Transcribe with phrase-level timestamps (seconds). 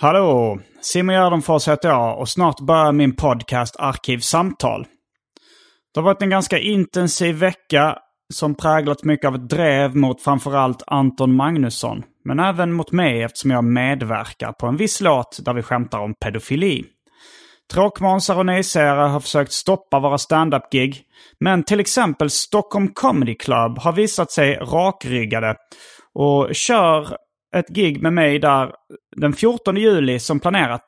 [0.00, 0.58] Hallå!
[0.80, 4.86] Simon Gärdenfors heter jag och snart börjar min podcast Arkivsamtal.
[5.94, 7.98] Det har varit en ganska intensiv vecka
[8.34, 12.02] som präglat mycket av ett drev mot framförallt Anton Magnusson.
[12.24, 16.14] Men även mot mig eftersom jag medverkar på en viss låt där vi skämtar om
[16.24, 16.84] pedofili.
[17.72, 21.02] Tråkmånsar och nejsägare har försökt stoppa våra standup-gig.
[21.40, 25.56] Men till exempel Stockholm Comedy Club har visat sig rakryggade
[26.14, 27.16] och kör
[27.56, 28.72] ett gig med mig där
[29.16, 30.84] den 14 juli som planerat.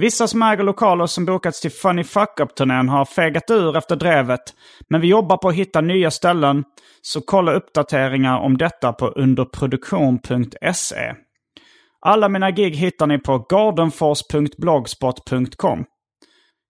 [0.00, 4.40] Vissa som äger lokaler som bokats till Funny Fuck Up-turnén har fegat ur efter drevet.
[4.88, 6.64] Men vi jobbar på att hitta nya ställen,
[7.02, 11.14] så kolla uppdateringar om detta på underproduktion.se.
[12.00, 15.84] Alla mina gig hittar ni på gardenfors.blogspot.com.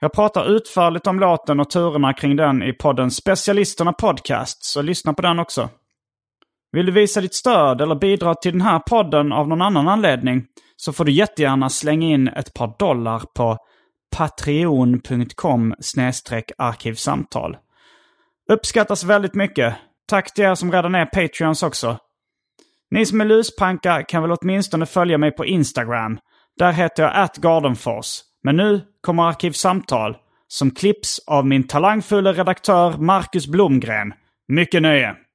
[0.01, 5.15] Jag pratar utförligt om låten och turerna kring den i podden Specialisterna Podcast, så lyssna
[5.15, 5.69] på den också.
[6.77, 10.45] Vill du visa ditt stöd eller bidra till den här podden av någon annan anledning
[10.77, 13.59] så får du jättegärna slänga in ett par dollar på
[14.17, 15.75] patreon.com
[16.59, 17.57] arkivsamtal.
[18.53, 19.75] Uppskattas väldigt mycket.
[20.09, 21.99] Tack till er som redan är Patreons också.
[22.91, 26.19] Ni som är luspanka kan väl åtminstone följa mig på Instagram.
[26.59, 28.21] Där heter jag atgardenfors.
[28.43, 30.17] Men nu kommer Arkivsamtal
[30.49, 34.13] som klipps av min talangfulla redaktör Marcus Blomgren.
[34.49, 35.26] Mycket nöje!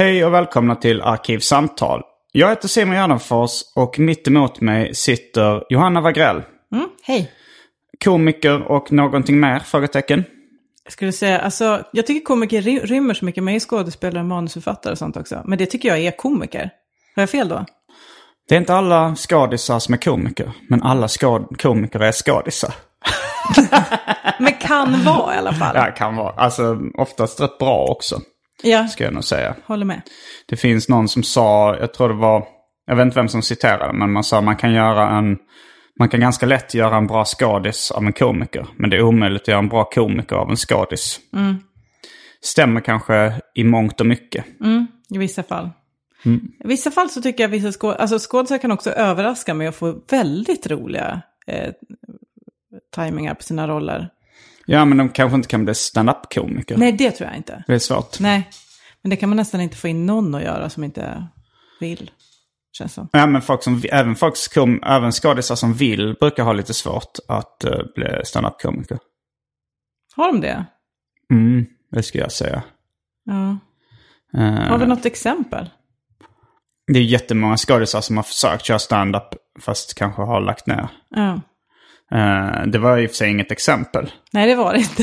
[0.00, 2.02] Hej och välkomna till Arkivsamtal.
[2.32, 6.42] Jag heter Simon Gärdenfors och mitt emot mig sitter Johanna Wagrell.
[6.74, 7.32] Mm, hej.
[8.04, 9.58] Komiker och någonting mer?
[9.58, 10.24] Frågetecken.
[10.84, 13.44] Jag skulle säga, alltså, jag tycker komiker ry- rymmer så mycket.
[13.44, 15.42] Jag är skådespelare, manusförfattare och sånt också.
[15.44, 16.70] Men det tycker jag är komiker.
[17.14, 17.64] Har jag fel då?
[18.48, 21.08] Det är inte alla skådisar som är komiker, men alla
[21.58, 22.74] komiker är skådisar.
[24.38, 25.76] Men kan vara i alla fall.
[25.76, 26.32] Ja, kan vara.
[26.36, 28.20] Alltså oftast rätt bra också,
[28.62, 29.54] Ja, ska jag nog säga.
[29.64, 30.00] håller med.
[30.46, 32.46] Det finns någon som sa, jag tror det var,
[32.86, 35.38] jag vet inte vem som citerade, men man sa man kan göra en,
[35.98, 38.66] man kan ganska lätt göra en bra skådis av en komiker.
[38.76, 41.20] Men det är omöjligt att göra en bra komiker av en skådis.
[42.42, 44.44] Stämmer kanske i mångt och mycket.
[45.14, 45.70] I vissa fall.
[46.64, 49.74] I vissa fall så tycker jag vissa skå- alltså, skådisar kan också överraska mig och
[49.74, 51.72] få väldigt roliga eh,
[52.94, 54.08] tajmingar på sina roller.
[54.66, 56.76] Ja, men de kanske inte kan bli stand-up-komiker.
[56.76, 57.64] Nej, det tror jag inte.
[57.66, 58.20] Det är svårt.
[58.20, 58.50] Nej,
[59.02, 61.26] men det kan man nästan inte få in någon att göra som inte
[61.80, 62.10] vill.
[62.72, 63.08] Känns som.
[63.12, 66.74] Ja, men folk som, även, folk som kom, även skådisar som vill brukar ha lite
[66.74, 68.98] svårt att uh, bli stand-up-komiker.
[70.16, 70.64] Har de det?
[71.32, 72.62] Mm, det ska jag säga.
[73.24, 73.58] Ja.
[74.40, 75.70] Eh, Har du något exempel?
[76.92, 79.28] Det är jättemånga skådisar som har försökt köra stand-up
[79.60, 80.88] fast kanske har lagt ner.
[81.08, 81.40] Ja.
[82.12, 84.10] Eh, det var i och för sig inget exempel.
[84.32, 85.02] Nej, det var det inte.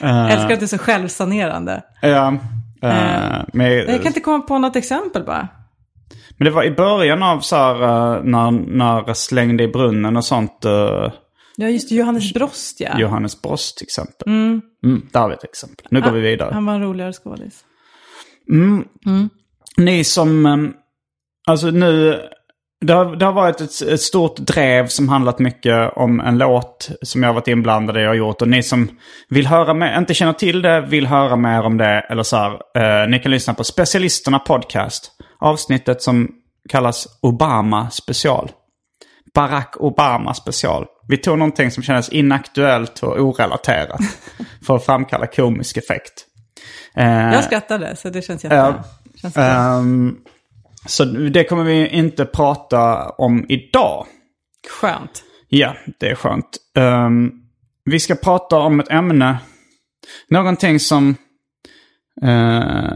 [0.00, 1.82] Jag älskar att det är så självsanerande.
[2.02, 2.28] Ja,
[2.82, 5.48] eh, men, Jag kan inte komma på något exempel bara.
[6.36, 10.64] men det var i början av så här, när, när Slängde i brunnen och sånt.
[10.64, 11.12] eh,
[11.58, 12.98] Ja, just Johannes Brost ja.
[12.98, 14.28] Johannes Brost till exempel.
[14.28, 14.62] Mm.
[15.12, 15.86] där har vi ett exempel.
[15.90, 16.50] Nu går vi vidare.
[16.54, 17.64] Han var en roligare skådis.
[19.76, 20.72] Ni som,
[21.46, 22.20] alltså nu,
[22.80, 26.90] det har, det har varit ett, ett stort drev som handlat mycket om en låt
[27.02, 28.42] som jag har varit inblandad i och gjort.
[28.42, 28.88] Och ni som
[29.28, 32.50] vill höra mer, inte känner till det, vill höra mer om det, eller så här,
[32.52, 35.12] eh, ni kan lyssna på Specialisterna Podcast.
[35.40, 36.28] Avsnittet som
[36.68, 38.50] kallas Obama special.
[39.34, 40.86] Barack Obama special.
[41.08, 44.00] Vi tog någonting som kändes inaktuellt och orelaterat
[44.66, 46.12] för att framkalla komisk effekt.
[46.94, 48.56] Eh, Jag skrattade, så det känns jätte...
[48.56, 48.84] Ja.
[50.86, 54.06] Så det kommer vi inte prata om idag.
[54.80, 55.22] Skönt.
[55.48, 56.56] Ja, det är skönt.
[56.78, 57.30] Ehm,
[57.84, 59.38] vi ska prata om ett ämne.
[60.30, 61.14] Någonting som
[62.22, 62.92] eh,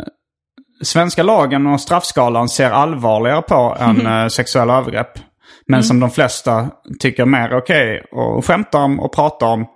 [0.83, 5.19] svenska lagen och straffskalan ser allvarligare på än eh, sexuella övergrepp.
[5.67, 6.71] Men som de flesta
[7.01, 9.67] tycker mer okej och skämta om och prata om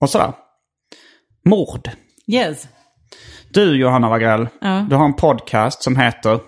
[0.00, 0.32] och sådär.
[1.44, 1.90] Mord.
[2.32, 2.68] Yes.
[3.48, 4.86] Du Johanna Wagrell, Ja.
[4.90, 6.40] du har en podcast som heter,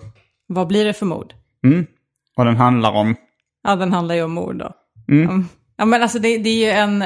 [0.48, 1.34] Vad blir det för mord?
[2.36, 3.16] och den handlar om,
[3.62, 4.72] Ja, den handlar ju om mord då.
[5.08, 5.48] Mm.
[5.76, 7.02] Ja, men alltså det, det är ju en,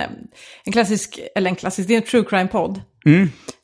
[0.64, 2.80] en klassisk, eller en klassisk, det är en true crime-podd.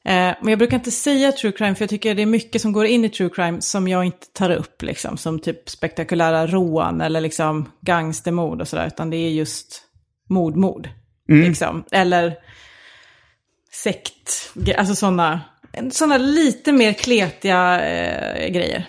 [0.04, 2.72] Eh, men jag brukar inte säga true crime, för jag tycker det är mycket som
[2.72, 5.16] går in i true crime som jag inte tar upp, liksom.
[5.16, 9.82] Som typ spektakulära rån eller liksom gangstermord och sådär, utan det är just
[10.28, 10.88] mordmord.
[11.46, 11.84] Liksom.
[11.92, 12.36] Eller
[13.72, 15.40] sekt, alltså sådana,
[15.90, 18.88] sådana lite mer kletiga eh, grejer.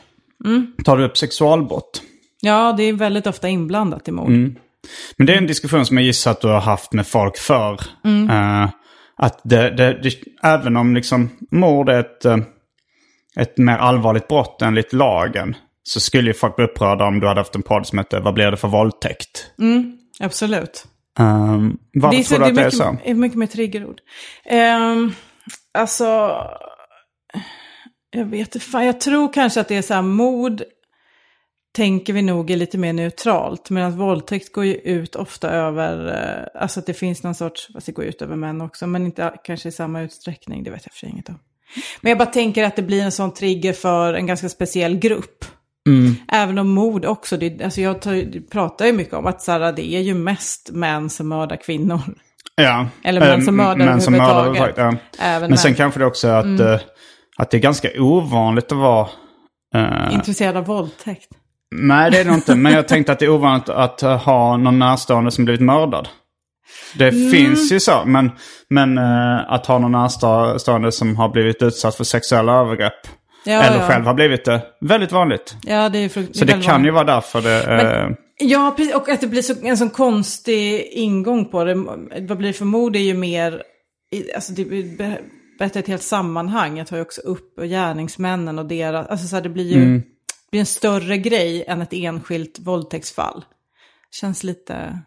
[0.83, 2.01] Tar du upp sexualbrott?
[2.41, 4.29] Ja, det är väldigt ofta inblandat i mord.
[5.17, 7.79] Men det är en diskussion som jag gissar att du har haft med folk förr.
[8.29, 8.69] Eh,
[9.17, 10.13] att det, det, det,
[10.43, 12.37] även om liksom mord är ett, eh,
[13.37, 15.55] ett mer allvarligt brott enligt lagen.
[15.83, 18.33] Så skulle ju folk bli upprörda om du hade haft en podd som hette Vad
[18.33, 19.45] blir det för våldtäkt?
[20.19, 20.85] Absolut.
[21.19, 22.97] Um, varför så- tror du att det är mycket, så?
[23.03, 23.99] är mycket mer triggerord.
[24.51, 25.13] Um,
[25.73, 26.35] alltså,
[28.11, 28.85] jag vet fan.
[28.85, 30.63] Jag tror kanske att det är så här, mord
[31.75, 33.69] tänker vi nog är lite mer neutralt.
[33.69, 37.85] Medan våldtäkt går ju ut ofta över, eh, alltså att det finns någon sorts, fast
[37.85, 40.93] det går ut över män också, men inte kanske i samma utsträckning, det vet jag
[40.93, 41.39] för sig inget om.
[42.01, 45.45] Men jag bara tänker att det blir en sån trigger för en ganska speciell grupp.
[46.31, 49.71] Även om mord också, det, alltså jag tar, pratar ju mycket om att så här,
[49.71, 52.01] det är ju mest män som mördar kvinnor.
[52.55, 52.87] Ja.
[53.03, 55.01] Eller män som mördar män som mördar överhuvudtaget.
[55.17, 55.23] ja.
[55.25, 55.77] Även Men sen män.
[55.77, 56.87] kanske det också är att, eh,
[57.39, 59.07] att det är ganska ovanligt att vara...
[59.75, 61.27] eh, Intresserad av våldtäkt.
[61.75, 62.55] Nej, det är det inte.
[62.55, 66.07] Men jag tänkte att det är ovanligt att eh, ha någon närstående som blivit mördad.
[66.97, 67.31] Det Mm.
[67.31, 68.31] finns ju så, men,
[68.69, 72.93] men eh, att ha någon närstående som har blivit utsatt för sexuella övergrepp.
[73.45, 73.87] Ja, eller ja.
[73.87, 74.61] själv har blivit det.
[74.81, 75.55] Väldigt vanligt.
[75.63, 77.81] Ja, det är frukt- Så det kan ju vara därför det...
[77.81, 78.09] eh,
[78.41, 78.95] Ja, precis.
[78.95, 81.75] Och att det blir så, en sån konstig ingång på det.
[82.27, 83.61] Vad blir det för mord är ju mer,
[84.35, 84.63] alltså det
[85.59, 86.77] berättar ett helt sammanhang.
[86.77, 89.97] Jag tar ju också upp gärningsmännen och deras, alltså så här, det blir ju Mm.
[89.99, 93.45] det blir en större grej än ett enskilt våldtäktsfall.
[94.11, 94.99] Känns lite,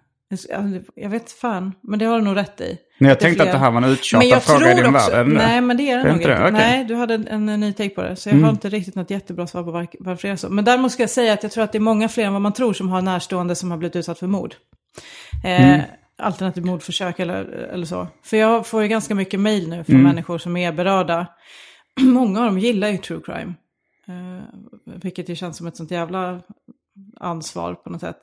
[0.94, 2.78] jag vet fan, men det har du nog rätt i.
[2.98, 3.52] Men jag Det tänkte att fler.
[3.52, 5.26] det här var en uttjatad fråga i din också, värld.
[5.26, 6.32] nej men det är det Det nog inte.
[6.34, 6.52] Mm.
[6.54, 8.16] Nej, du hade en, en ny take på det.
[8.16, 10.48] Så jag har inte riktigt något jättebra svar på var, varför det är så.
[10.48, 12.42] Men däremot ska jag säga att jag tror att det är många fler än vad
[12.42, 14.54] man tror som har närstående som har blivit utsatt för mord.
[15.44, 15.80] Eh, Mm.
[16.22, 18.08] Alternativt mordförsök eller, eller så.
[18.22, 20.08] För jag får ju ganska mycket mail nu från Mm.
[20.08, 21.26] människor som är berörda.
[22.00, 23.54] Många av dem gillar ju true crime.
[24.08, 24.44] Eh,
[24.84, 26.40] vilket ju känns som ett sånt jävla
[27.20, 28.20] ansvar på något sätt.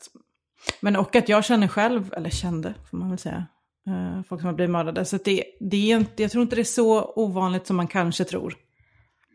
[0.82, 3.46] Men och att jag känner själv, eller kände får man väl säga,
[3.88, 5.06] eh, folk som har blivit mördade.
[5.06, 8.24] Så det, det är inte, jag tror inte det är så ovanligt som man kanske
[8.24, 8.56] tror.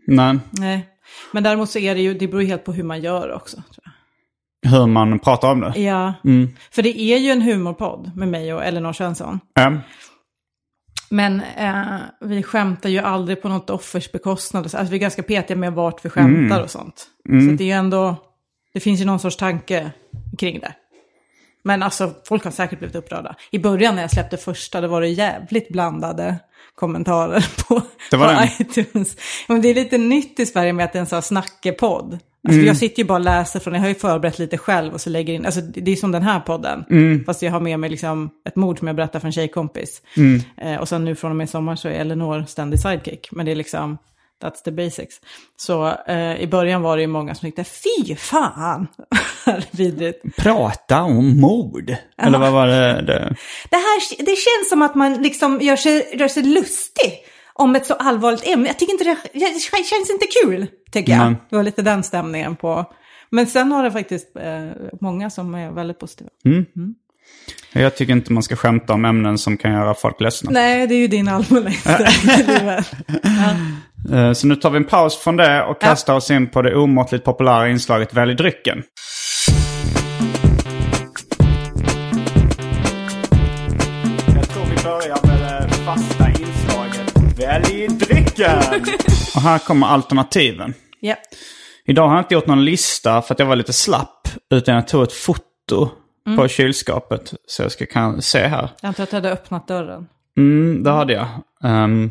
[0.07, 0.39] Nej.
[0.51, 0.89] Nej.
[1.33, 3.57] Men däremot så är det ju, det beror helt på hur man gör också.
[3.57, 3.93] Tror jag.
[4.65, 5.81] Hur man pratar om det.
[5.81, 6.15] Ja,
[6.71, 9.41] för det är ju en humorpodd med mig och Elinor Svensson.
[9.55, 9.73] Ja.
[11.11, 14.63] Men eh, vi skämtar ju aldrig på något offers bekostnad.
[14.63, 17.07] Alltså vi är ganska petiga med vart vi skämtar och sånt.
[17.29, 18.17] Så det är ju ändå,
[18.75, 19.91] det finns ju någon sorts tanke
[20.39, 20.73] kring det.
[21.65, 23.37] Men alltså, folk har säkert blivit upprörda.
[23.51, 26.37] I början när jag släppte första, då var det jävligt blandade
[26.75, 28.49] kommentarer på, Det var på den.
[28.61, 29.17] iTunes.
[29.49, 32.19] Men det är lite nytt i Sverige med att det är en sån här snackepodd.
[32.45, 32.67] Alltså, Mm.
[32.67, 35.11] Jag sitter ju bara och läser från, jag har ju förberett lite själv och så
[35.11, 36.85] lägger in, alltså det är som den här podden.
[36.91, 37.25] Mm.
[37.25, 40.03] Fast jag har med mig liksom ett mord som jag berättar för en tjejkompis.
[40.17, 40.41] Mm.
[40.57, 43.29] Eh, och sen nu från och med sommar så är Elinor ständig sidekick.
[43.33, 43.99] Men det är liksom,
[44.43, 45.15] that's the basics.
[45.57, 48.87] Så eh, i början var det ju många som tyckte, fy fan,
[49.71, 50.37] vidrigt.
[50.37, 51.97] Prata om mord.
[52.23, 53.03] Eller vad var det?
[53.03, 53.37] det?
[53.71, 57.13] Det här, det känns som att man liksom gör sig, gör sig lustig
[57.55, 58.67] om ett så allvarligt ämne.
[58.67, 61.27] Jag tycker inte det, det känns inte kul, tycker jag.
[61.27, 61.35] Nej.
[61.51, 62.85] Det var lite den stämningen på.
[63.31, 64.65] Men sen har det faktiskt eh,
[65.01, 66.31] många som är väldigt positiva.
[67.73, 70.51] Jag tycker inte man ska skämta om ämnen som kan göra folk ledsna.
[70.51, 72.93] Nej, det är ju din allmänna inställning livet.
[74.13, 76.77] Eh, Så nu tar vi en paus från det och kastar oss in på det
[76.77, 78.83] omåttligt populära inslaget Välj drycken.
[84.35, 88.24] Jag tror vi börjar med det fasta inslaget Välj drycken!
[89.35, 90.75] Och här kommer alternativen.
[91.01, 91.15] Ja.
[91.87, 94.29] Idag har jag inte gjort någon lista för att jag var lite slapp.
[94.51, 95.89] Utan jag tog ett foto
[96.37, 97.35] på kylskåpet.
[97.47, 98.69] Så jag ska kan se här.
[98.83, 100.07] Jag antar att du hade öppnat dörren.
[100.37, 101.27] Mm, det hade jag.
[101.65, 102.11] Ehm,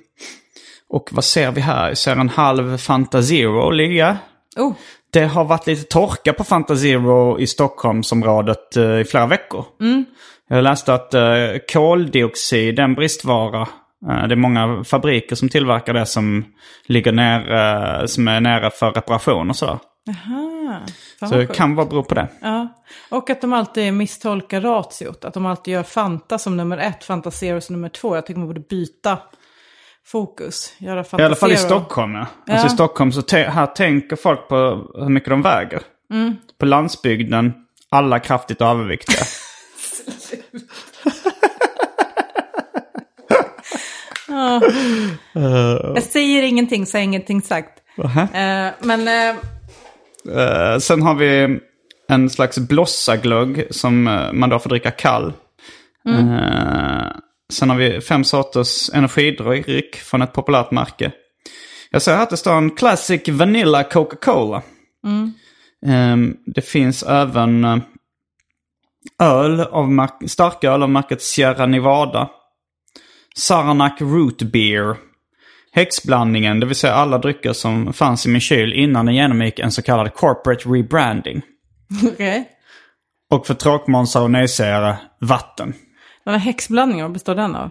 [0.89, 1.89] Och vad ser vi här?
[1.89, 4.17] Vi ser en halv Fanta Zero ligga.
[4.57, 4.73] Oh,
[5.13, 9.65] Det har varit lite torka på Fanta Zero i Stockholmsområdet eh, i flera veckor.
[10.49, 11.23] Jag läste att eh,
[11.73, 13.67] koldioxid är en bristvara.
[14.09, 16.45] Eh, det är många fabriker som tillverkar det som
[16.85, 19.79] ligger ner, eh, som är nere för reparation och sådär.
[20.09, 20.79] aha.
[21.19, 22.27] Så det kan vara bero på det.
[22.41, 22.67] Ja,
[23.09, 25.25] och att de alltid misstolkar ratiot.
[25.25, 28.15] Att de alltid gör Fanta som nummer ett, Fanta Zero som nummer två.
[28.15, 29.17] Jag tycker man borde byta
[30.05, 30.73] fokus.
[30.77, 31.57] Göra Fanta I alla fall i.
[31.57, 32.25] Stockholm ja.
[32.45, 32.53] Ja.
[32.53, 34.55] Alltså i Stockholm så här tänker folk på
[34.95, 35.81] hur mycket de väger.
[36.11, 36.35] Mm.
[36.59, 37.53] På landsbygden,
[37.89, 39.23] alla kraftigt överviktiga.
[45.95, 47.79] Jag säger ingenting så är ingenting sagt.
[48.33, 49.07] Eh, men
[50.29, 51.59] Eh, sen har vi
[52.09, 54.03] en slags blossaglögg som
[54.33, 55.33] man då får dricka kall.
[56.07, 57.07] Eh,
[57.53, 61.11] sen har vi fem sorters energidryck från ett populärt märke.
[61.89, 64.61] Jag ser att det står en Classic Vanilla Coca-Cola.
[65.85, 67.81] Eh, det finns även
[69.21, 72.29] öl av starköl av märket Sierra Nevada.
[73.37, 74.95] Saranac Root Beer.
[75.71, 79.71] Häxblandningen, det vill säga alla drycker som fanns i min kyl innan den genomgick en
[79.71, 81.41] så kallad corporate rebranding.
[82.13, 82.49] okej.
[83.31, 85.73] Och för tråkmånsar och nejsägare, vatten.
[86.25, 87.69] Den här häxblandningen, vad består den av?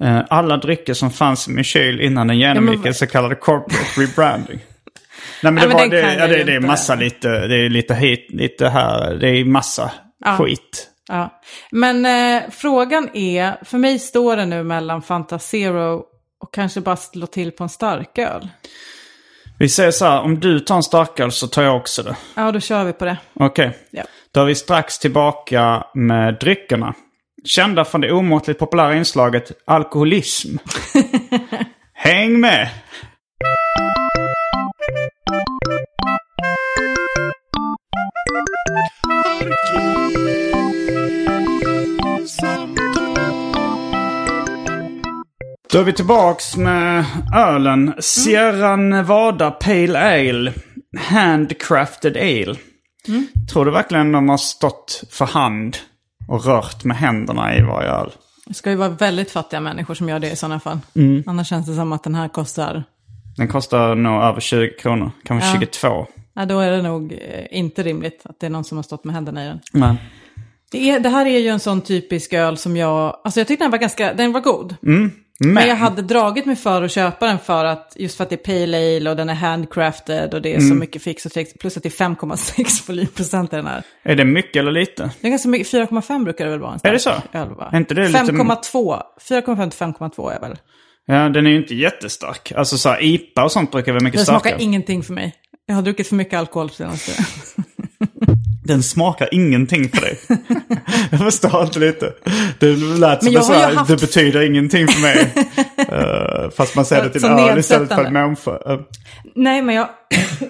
[0.00, 3.40] Eh, Alla drycker som fanns i min kyl innan den genomgick men- en så kallad
[3.40, 4.58] corporate rebranding.
[5.42, 7.68] Nej men, Ja, det, men var, det, ja, det, det är massa lite, det är
[7.70, 9.92] lite hit, lite här, det är massa
[10.24, 10.36] Ja.
[10.36, 10.88] skit.
[11.08, 11.40] Ja.
[11.70, 16.02] Men eh, frågan är, för mig står det nu mellan Fanta Zero
[16.40, 18.48] och kanske bara slå till på en starköl.
[19.58, 22.16] Vi säger så här, om du tar en starköl så tar jag också det.
[22.34, 23.16] Ja, då kör vi på det.
[23.34, 23.78] Okej.
[23.90, 24.02] Ja.
[24.32, 26.94] Då är vi strax tillbaka med dryckerna.
[27.44, 30.56] Kända från det omåttligt populära inslaget alkoholism.
[31.92, 32.70] Häng med!
[45.72, 50.52] Då är vi tillbaks med ölen Sierra Nevada Pale Ale.
[50.98, 52.56] Handcrafted Ale.
[53.52, 55.76] Tror du verkligen de har stått för hand
[56.28, 58.10] och rört med händerna i varje öl?
[58.46, 60.78] Det ska ju vara väldigt fattiga människor som gör det i sådana fall.
[61.26, 62.84] Annars känns det som att den här kostar,
[63.36, 65.10] Den kostar nog över 20 kronor.
[65.24, 65.60] Kanske Ja.
[65.60, 66.06] 22.
[66.34, 69.04] ja då är det nog eh, inte rimligt att det är någon som har stått
[69.04, 69.60] med händerna i den.
[69.72, 69.96] Men.
[70.72, 73.64] Det, är, det här är ju en sån typisk öl som jag, alltså jag tyckte
[73.64, 74.76] den var ganska, den var god.
[74.80, 78.30] Men, Men jag hade dragit mig för att köpa den för att, just för att
[78.30, 81.32] det är pale ale och den är handcrafted och det är så mycket fix och
[81.32, 81.52] tricks.
[81.60, 83.82] Plus att det är 5,6 volymprocent i den här.
[84.02, 85.10] är det mycket eller lite?
[85.20, 87.10] Det är ganska mycket, 4,5 brukar det väl vara en Är det så?
[87.32, 87.68] öl va?
[87.72, 90.56] Är inte det lite- 5,2, 4,5 till 5,2 är väl.
[91.06, 92.52] Ja, den är ju inte jättestark.
[92.56, 94.62] Alltså så här, IPA och sånt brukar vara mycket Den smakar starkare.
[94.64, 95.34] ingenting för mig.
[95.66, 97.12] Jag har druckit för mycket alkohol på senaste.
[98.72, 100.18] Den smakar ingenting för dig.
[101.10, 102.12] jag förstår inte lite.
[102.58, 105.32] Det lät som det, så här, haft- det betyder ingenting för mig.
[105.92, 108.50] Eh, fast man säger det till en öl istället för en människa.
[108.50, 108.80] Eh,
[109.34, 109.88] Nej, men jag...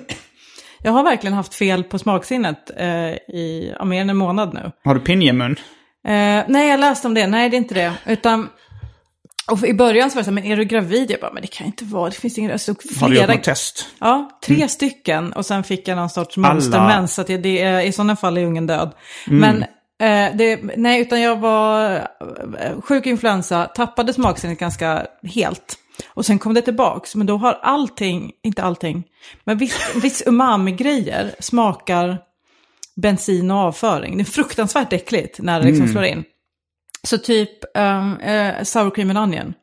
[0.82, 4.70] jag har verkligen haft fel på smaksinnet eh, i ja, mer än en månad nu.
[4.84, 5.56] har du pinjemun?
[6.48, 7.26] Nej, jag läste om det.
[7.26, 7.92] Nej, det är inte det.
[8.06, 8.48] Utan...
[9.50, 11.10] Och i början så var det så här, men är du gravid?
[11.10, 12.50] Jag bara, men det kan inte vara, det finns ingen...
[12.50, 13.34] Jag såg Har du gjort flera...
[13.36, 13.86] något test?
[13.98, 15.32] Ja, tre stycken.
[15.32, 17.14] Och sen fick jag någon sorts monstermens.
[17.14, 18.92] Så att det, det, är- i sådana fall är ungen död.
[19.30, 19.38] Mm.
[19.40, 19.62] Men
[20.30, 21.94] eh, det, nej, utan jag var
[22.60, 25.74] eh, sjuk influensa, tappade smaksinnet ganska helt.
[26.14, 27.14] Och sen kom det tillbaks.
[27.14, 29.04] Men då har allting, inte allting,
[29.44, 32.18] men viss, viss umami-grejer smakar
[32.96, 34.16] bensin och avföring.
[34.16, 35.72] Det är fruktansvärt äckligt när det Mm.
[35.74, 36.24] liksom slår in.
[37.06, 39.54] Så typ um, eh, sour cream and onion.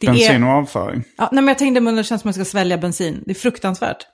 [0.00, 1.04] Det Bensin är, och avföring?
[1.18, 3.22] ja, nej, men jag tänkte munnen det känns som att jag ska svälja bensin.
[3.26, 4.06] Det är fruktansvärt.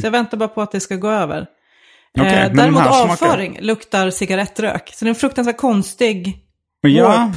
[0.00, 1.36] Så jag väntar bara på att det ska gå över.
[1.36, 2.26] Mm.
[2.28, 4.90] Okej, eh, däremot här smakar- avföring luktar cigarettrök.
[4.94, 6.44] Så det är en fruktansvärt konstig...
[6.80, 7.32] Ja.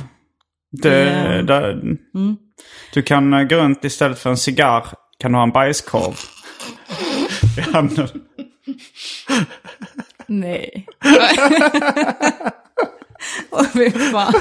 [0.71, 1.41] Det, Ja.
[1.41, 1.97] där,
[2.93, 4.85] Du kan eh, gå runt istället för en cigarr
[5.19, 6.19] kan du ha en bajskorv.
[7.57, 8.07] i handen.
[10.27, 10.85] Nej.
[13.51, 14.33] Åh, fy fan.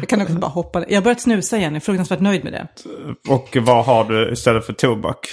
[0.00, 0.84] Jag kan också bara hoppa.
[0.88, 2.66] Jag har börjat snusa igen, jag är fruktansvärt nöjd med det.
[3.28, 5.28] Och vad har du istället för tobak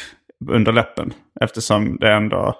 [0.50, 1.14] under läppen?
[1.42, 2.56] Eftersom det ändå...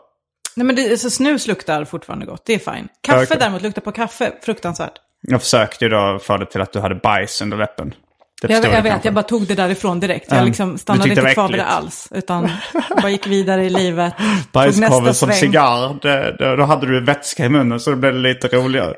[0.56, 2.88] Nej men det, så snus luktar fortfarande gott, det är fine.
[3.02, 3.38] Kaffe Okej.
[3.40, 4.94] däremot luktar på kaffe, fruktansvärt.
[5.22, 7.94] Jag försökte ju då få det till att du hade bajs under läppen.
[8.42, 10.26] Det Jag, jag vet, jag bara tog det därifrån direkt.
[10.30, 10.46] Jag Mm.
[10.48, 12.08] liksom stannade det inte var kvar vid det alls.
[12.12, 12.50] Utan
[13.02, 14.14] bara gick vidare i livet.
[14.52, 15.38] Bajskorven som sväng.
[15.40, 18.94] cigarr, det, det, då hade du vätska i munnen så det blev lite roligare.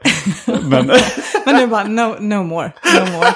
[0.46, 0.91] Men
[1.46, 3.27] Men nu bara, no, no more, no more.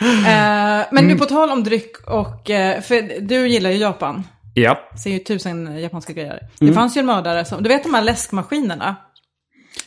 [0.00, 4.24] Eh, men nu på tal om dryck och, eh, för du gillar ju Japan.
[4.54, 4.78] Ja.
[5.04, 6.38] Ser ju tusen japanska grejer.
[6.58, 6.74] Det Mm.
[6.74, 8.96] fanns ju en mördare som, du vet de här läskmaskinerna?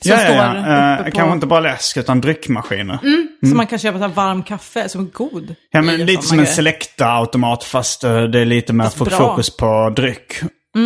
[0.03, 0.97] Ja, ja, ja.
[0.99, 2.99] Eh, på, Kanske inte bara läsk utan dryckmaskiner.
[3.47, 5.55] som man kan köpa så varm kaffe som är god.
[5.71, 6.45] Ja, men och lite som en.
[6.45, 8.97] Selecta-automat fast eh, det är lite mer Fast.
[9.01, 9.11] Mm.
[9.13, 10.33] fokus på dryck.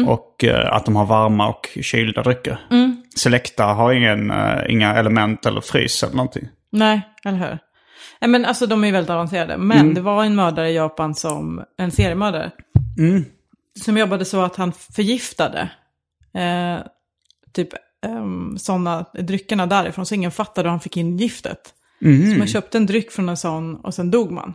[0.08, 2.60] Och eh, att de har varma och kylda drycker.
[2.72, 3.04] Mm.
[3.16, 4.34] Selecta har ingen,
[4.70, 6.48] inga element eller frys eller någonting.
[6.72, 7.58] Nej, eller hur?
[8.22, 9.58] Nej, men alltså de är ju väldigt avancerade.
[9.58, 9.94] Men Mm.
[9.94, 12.52] det var en mördare i Japan som, en seriemördare.
[12.98, 13.26] Mm.
[13.84, 15.70] Som jobbade så att han förgiftade
[16.36, 16.78] eh,
[17.54, 17.70] typ
[18.08, 20.06] um, sådana dryckerna därifrån.
[20.06, 21.74] Så ingen fattade hur han fick in giftet.
[22.02, 22.32] Mm.
[22.32, 24.54] Så man köpte en dryck från en sån och sen dog man.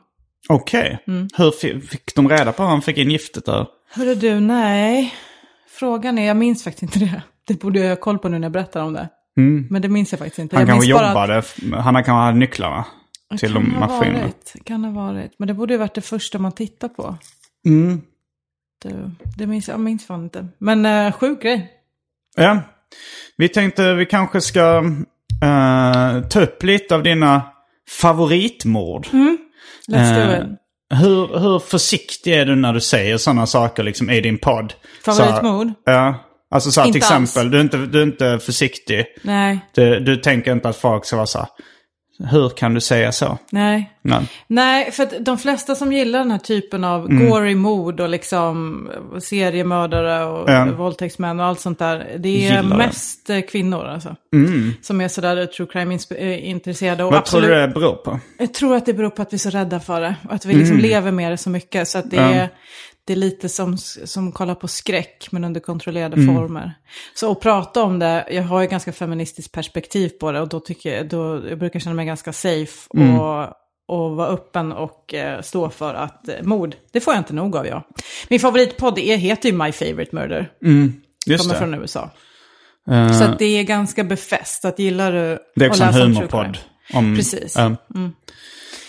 [0.48, 0.98] Okej.
[1.06, 1.28] Mm.
[1.36, 3.66] Hur fi- fick de reda på hur han fick in giftet där?
[3.90, 5.14] Hörru du, nej.
[5.68, 7.22] Frågan är, jag minns faktiskt inte det.
[7.46, 9.08] Det borde jag ha koll på nu när jag berättar om det.
[9.70, 10.56] Men det minns jag faktiskt inte.
[10.56, 10.68] Mm.
[10.68, 12.84] Han kanske att- jobbade, f- han kanske hade nycklarna
[13.38, 14.20] till de kan ha maskinerna.
[14.22, 15.32] Varit, kan ha varit.
[15.38, 17.16] Men det borde ju varit det första man tittar på.
[17.66, 18.00] Mm.
[18.82, 20.46] Det, det minns jag minns fan inte.
[20.58, 21.70] Men uh, sjuk grej.
[22.36, 22.60] Ja.
[23.36, 24.84] Vi tänkte vi kanske ska
[25.42, 27.42] eh, ta upp lite av dina
[28.00, 29.06] favoritmord.
[29.88, 30.46] Let's Eh, it.
[30.94, 34.74] Hur, hur försiktig är du när du säger sådana saker liksom i din podd?
[35.04, 35.72] Favoritmord?
[35.84, 36.22] Ja.
[36.50, 36.96] Alltså så till alls.
[36.96, 39.04] exempel, du är, inte, du är inte försiktig.
[39.22, 41.48] Nej, Du, du tänker inte att folk ska vara så här,
[42.18, 43.38] hur kan du säga så?
[43.50, 43.92] nej.
[44.02, 44.20] Nej.
[44.46, 48.88] Nej, för att de flesta som gillar den här typen av gory mord och liksom
[49.18, 50.76] seriemördare och Mm.
[50.76, 52.16] Våldtäktsmän och allt sånt där.
[52.18, 52.76] Det är Gillar det.
[52.76, 54.16] mest eh, kvinnor alltså.
[54.82, 57.04] Som är sådär true crime-intresserade.
[57.04, 58.20] Och Vad tror absolut, du det beror på?
[58.38, 60.14] Jag tror att det beror på att vi är så rädda för det.
[60.28, 61.88] Och att vi liksom lever med det så mycket.
[61.88, 62.32] Så att det, Mm.
[62.38, 62.49] Är,
[63.06, 66.34] det är lite som, som kolla på skräck, men under kontrollerade Mm.
[66.36, 66.72] former.
[67.14, 70.40] Så att prata om det, jag har ju ganska feministiskt perspektiv på det.
[70.40, 72.88] Och då tycker jag, då, jag brukar känna mig ganska safe.
[72.96, 73.20] Mm.
[73.20, 73.48] Och,
[73.88, 77.56] och vara öppen och eh, stå för att eh, mord, det får jag inte nog
[77.56, 77.82] av jag.
[78.28, 80.50] Min favoritpodd är, heter ju My Favorite Murder.
[81.26, 81.60] Just kommer det.
[81.60, 82.10] från USA.
[82.90, 84.64] Eh, Så att det är ganska befäst.
[84.64, 86.58] Att gillar du det är att också en humorpodd.
[86.95, 87.56] Om, Precis.
[87.56, 87.76] Mm.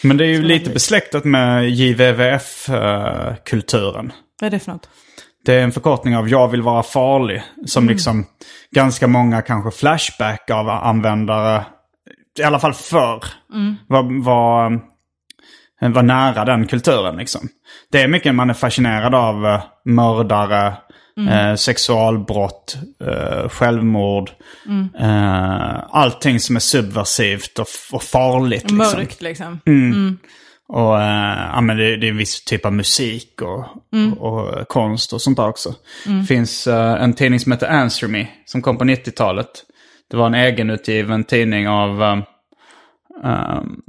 [0.08, 4.12] Men det är ju lite besläktat med JVVF-kulturen.
[4.42, 4.90] Vad är det för något?
[5.46, 7.44] Det är en förkortning av Jag vill vara farlig.
[7.66, 7.94] Som Mm.
[7.94, 8.26] liksom
[8.72, 11.66] ganska många kanske flashback av användare,
[12.40, 13.76] i alla fall förr, Mm.
[13.88, 14.80] var, var,
[15.94, 17.18] var nära den kulturen.
[17.18, 17.48] Liksom.
[17.92, 20.74] Det är mycket man är fascinerad av eh, mördare,
[21.18, 21.34] Mm.
[21.34, 24.32] eh, sexualbrott, eh, självmord.
[24.66, 24.90] Mm.
[25.00, 28.72] Eh, allting som är subversivt och, och farligt.
[28.72, 28.78] Liksom.
[28.78, 29.60] Mörkt liksom.
[30.68, 33.66] Och eh, ja, men det, det är en viss typ av musik och,
[34.20, 35.76] och, och konst och sånt där också.
[36.06, 39.50] Det finns eh, en tidning som heter Answer Me som kom på 90-talet.
[40.10, 42.24] Det var en egenutgiven tidning av, um,
[43.24, 43.82] um,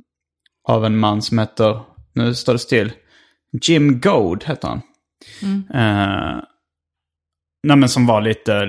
[0.69, 1.81] av en man som heter,
[2.14, 2.93] nu står det still,
[3.62, 4.83] Jim Goad heter han.
[5.75, 6.38] Eh,
[7.62, 8.64] nej men som var lite,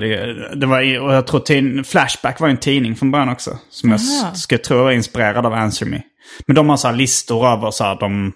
[0.56, 3.58] det var, och jag tror tin, Flashback var en tidning från början också.
[3.70, 4.32] Som jag Aha.
[4.34, 6.02] s- ska tro är inspirerad av Answer Me.
[6.48, 8.32] Men de har så listor över så de,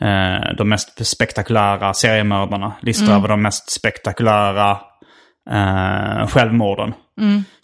[0.00, 2.72] eh, de mest spektakulära seriemördarna.
[2.82, 4.70] Listor över de mest spektakulära
[5.50, 6.92] eh, självmorden.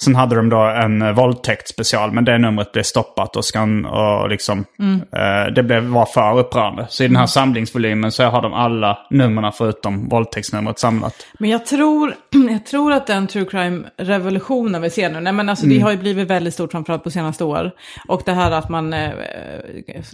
[0.03, 4.29] Sen hade de då en eh, våldtäktsspecial, men det numret blev stoppat och, skan, och
[4.29, 4.65] liksom,
[5.13, 6.87] eh, det blev, var för upprörande.
[6.89, 11.27] Så i den här samlingsvolymen så har de alla numren förutom våldtäktsnumret samlat.
[11.39, 12.15] Men jag tror,
[12.51, 15.77] jag tror att den true crime-revolutionen vi ser nu, nej men alltså Mm.
[15.77, 17.71] det har ju blivit väldigt stort framförallt på senaste år.
[18.09, 19.11] Och det här att man, eh,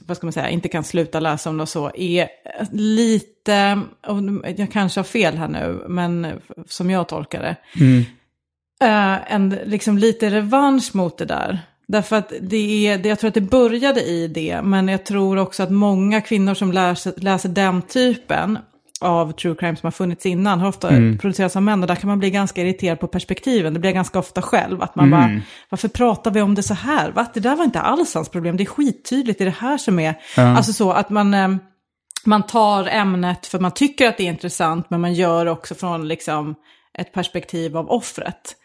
[0.07, 2.29] vad ska man säga, inte kan sluta läsa om det och så, är
[2.73, 4.17] lite, och
[4.57, 6.27] jag kanske har fel här nu, men
[6.69, 7.57] som jag tolkar det,
[8.81, 11.59] eh, en liksom lite revansch mot det där.
[11.87, 15.39] Därför att det är, det, jag tror att det började i det, men jag tror
[15.39, 18.59] också att många kvinnor som läser, läser den typen
[19.01, 20.89] av true crime som har funnits innan har ofta
[21.21, 23.75] producerats av män och där kan man bli ganska irriterad på perspektiven.
[23.75, 27.11] Det blir ganska ofta själv, att man bara, varför pratar vi om det så här?
[27.11, 27.27] Va?
[27.35, 29.99] Det där var inte alls hans problem, det är skittydligt, det är det här som
[29.99, 31.59] är, alltså så att man...
[32.27, 36.09] man tar ämnet för man tycker att det är intressant, men man gör också från
[36.09, 36.55] liksom
[36.99, 38.57] ett perspektiv av offret.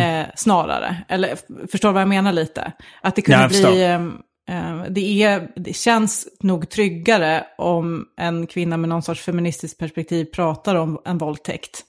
[0.00, 0.96] Eh, snarare.
[1.08, 1.38] Eller
[1.70, 2.72] förstår vad jag menar lite?
[3.00, 3.84] Att det kunde bli...
[3.84, 4.18] ehm,
[4.48, 10.24] eh, det, är, det känns nog tryggare om en kvinna med någon sorts feministiskt perspektiv
[10.24, 11.84] pratar om en våldtäkt.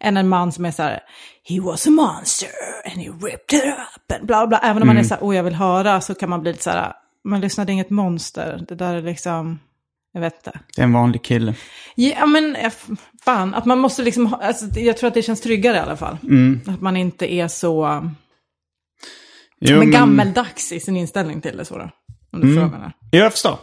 [0.00, 1.00] Än en man som är så här,
[1.48, 2.50] he was a monster
[2.84, 4.58] and he ripped it up and bla bla.
[4.58, 6.64] Även om man är så här, oh jag vill höra, så kan man bli lite
[6.64, 6.92] så här,
[7.24, 8.64] man är inget monster.
[8.68, 9.58] Det där är liksom,
[10.18, 10.58] jag vet inte.
[10.76, 11.54] Det är en vanlig kille.
[11.94, 12.72] Ja men eh,
[13.24, 16.16] fan, att man måste liksom, alltså, jag tror att det känns tryggare i alla fall.
[16.66, 18.02] Att man inte är så
[19.60, 21.64] Jo, men gammeldags i sin inställning till det.
[21.64, 21.90] Så då.
[22.32, 22.90] Om du frågar mig.
[23.10, 23.58] Ja, jag förstår.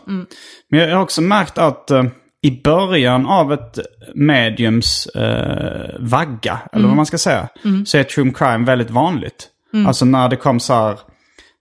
[0.70, 2.04] Men jag har också märkt att eh,
[2.42, 3.80] i början av ett
[4.16, 7.48] mediums eh, vagga, eller vad man ska säga,
[7.86, 9.50] så är true crime väldigt vanligt.
[9.88, 11.00] Alltså när det kom så här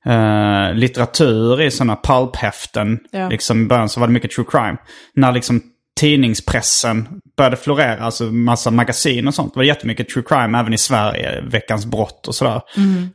[0.06, 3.28] eh, litteratur i sådana pulphäften, Ja.
[3.28, 4.76] liksom i början så var det mycket true crime.
[5.14, 5.62] När liksom
[6.00, 9.54] tidningspressen började florera, alltså massa magasin och sånt.
[9.54, 12.60] Det var jättemycket true crime även i Sverige, Veckans brott och sådär.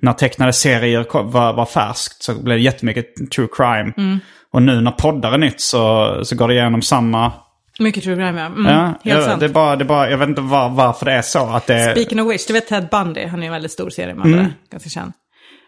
[0.02, 4.19] När tecknade serier var, var färskt så blev det jättemycket true crime.
[4.54, 7.32] Och nu när poddar är nytt så, så går det igenom samma...
[7.80, 8.45] Mycket true crime, ja.
[8.45, 9.39] Mm, Ja, helt jag, sant.
[9.39, 11.47] det är bara, det är bara, jag vet inte var, varför det är så.
[11.49, 14.52] Att det, Speaking of which, du vet Ted Bundy, han är en väldigt stor seriemördare,
[14.71, 15.12] ganska känd.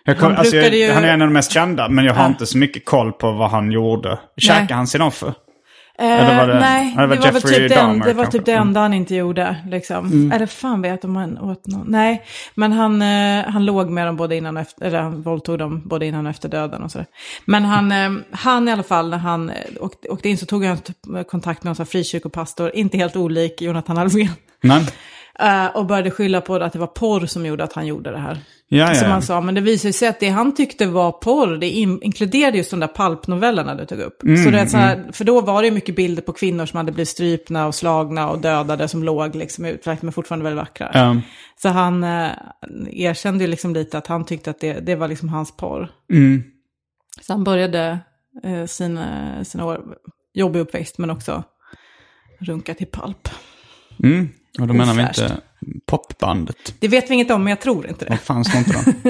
[0.05, 2.23] Kom, han alltså, jag, ju- han är en av de mest kända, men jag har
[2.23, 2.27] Ja.
[2.29, 4.19] inte så mycket koll på vad han gjorde.
[4.37, 5.33] Käkade han sin offer?
[5.99, 8.51] Eh, Eller var det- nej, det var det var, typ, den, det var typ det
[8.51, 9.55] enda han inte gjorde.
[9.67, 10.31] Liksom.
[10.31, 11.85] Eller fan vet om han åt någon.
[11.87, 12.23] Nej,
[12.55, 15.81] men han, eh, han låg med dem både innan och efter, eller han våldtog dem
[15.85, 17.07] både innan och efter döden och sådär.
[17.45, 20.77] Men han, eh, han i alla fall, när han åkte, åkte in så tog han
[20.77, 20.97] typ
[21.29, 24.29] kontakt med en frikyrkopastor, inte helt olik Jonathan Alfvén.
[24.63, 24.85] Nej.
[25.73, 28.37] Och började skylla på att det var porr som gjorde att han gjorde det här.
[28.73, 28.95] Ja, ja.
[28.95, 32.01] Som han sa, men det visade sig att det han tyckte var porr, det in,
[32.01, 34.23] inkluderade just de där palpnovellerna du tog upp.
[34.23, 36.65] Mm, så det är så här, För då var det ju mycket bilder på kvinnor
[36.65, 40.61] som hade blivit strypna och slagna och dödade som låg liksom utflaggt, men fortfarande väldigt
[40.61, 40.91] vackra.
[40.93, 41.21] Ja.
[41.61, 42.29] Så han eh,
[42.91, 45.91] erkände ju liksom lite att han tyckte att det, det var liksom hans porr.
[46.13, 46.43] Mm.
[47.21, 47.99] Så han började
[48.43, 49.81] eh, sina, sina år,
[50.33, 51.43] jobbig uppväxt, men också
[52.39, 53.29] runka till palp.
[54.03, 54.29] Mm.
[54.59, 55.37] Och då menar vi inte
[55.85, 56.73] popbandet.
[56.79, 58.09] Det vet vi inget om, men jag tror inte det.
[58.09, 59.09] Vad fanns det inte då?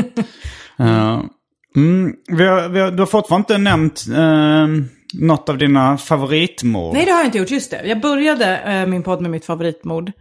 [0.83, 1.23] uh,
[1.75, 6.93] mm, vi har, vi har, du har fortfarande inte nämnt uh, något av dina favoritmord.
[6.93, 7.51] Nej, det har jag inte gjort.
[7.51, 7.85] Just det.
[7.85, 10.11] Jag började eh, min podd med mitt favoritmord.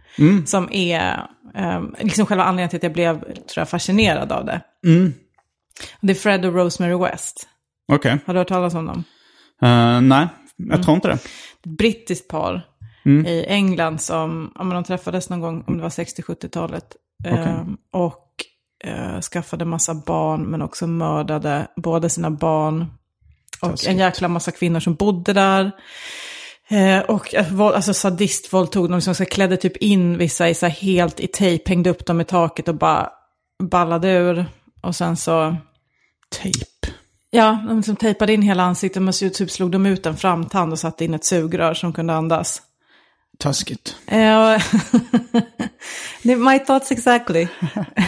[0.45, 4.61] Som är eh, liksom själva anledningen till att jag blev tror jag, fascinerad av det.
[6.01, 7.47] Det är Fred och Rosemary West.
[7.91, 8.17] Okej.
[8.25, 9.03] Har du hört talas om dem?
[9.61, 11.13] Eh, nej, jag tror inte det.
[11.13, 12.65] Ett brittiskt par
[13.05, 16.95] i England som, men de träffades någon gång, om det var 60-70-talet.
[17.23, 17.61] Eh,
[17.91, 18.27] och
[18.83, 22.85] eh, skaffade massa barn, men också mördade både sina barn
[23.61, 25.71] och en jäkla massa kvinnor som bodde där.
[26.67, 31.19] Eh, och alltså sadistvåldtog dem, liksom, så klädde typ in vissa i så här helt
[31.19, 33.09] i tejp, hängde upp dem i taket och bara
[33.63, 34.45] ballade ur.
[34.81, 35.55] Och sen så,
[36.41, 36.65] Tejp.
[37.29, 40.71] ja, de liksom tejpade in hela ansiktet, men så typ slog de ut en framtand
[40.71, 42.61] och satte in ett sugrör som kunde andas.
[43.41, 43.95] Taskigt.
[44.07, 44.61] Eh,
[46.37, 47.47] My thoughts exactly.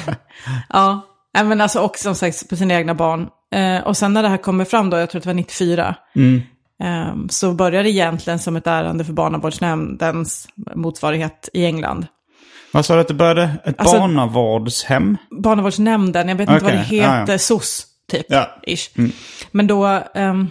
[0.70, 1.02] ja,
[1.34, 3.28] men alltså och som sagt på sina egna barn.
[3.56, 5.96] Eh, och sen när det här kommer fram då, jag tror att det var 94,
[6.84, 12.08] eh, så började det egentligen som ett ärende för barnavårdsnämndens motsvarighet i England.
[12.72, 13.50] Vad sa du att det började?
[13.66, 15.18] Ett Alltså- barnavårdshem?
[15.44, 17.38] Barnavårdsnämnden, jag vet inte vad det heter, ja.
[17.38, 18.26] SOS typ.
[18.30, 18.50] Ja.
[18.68, 18.90] Ish.
[19.52, 20.48] Men då, ehm,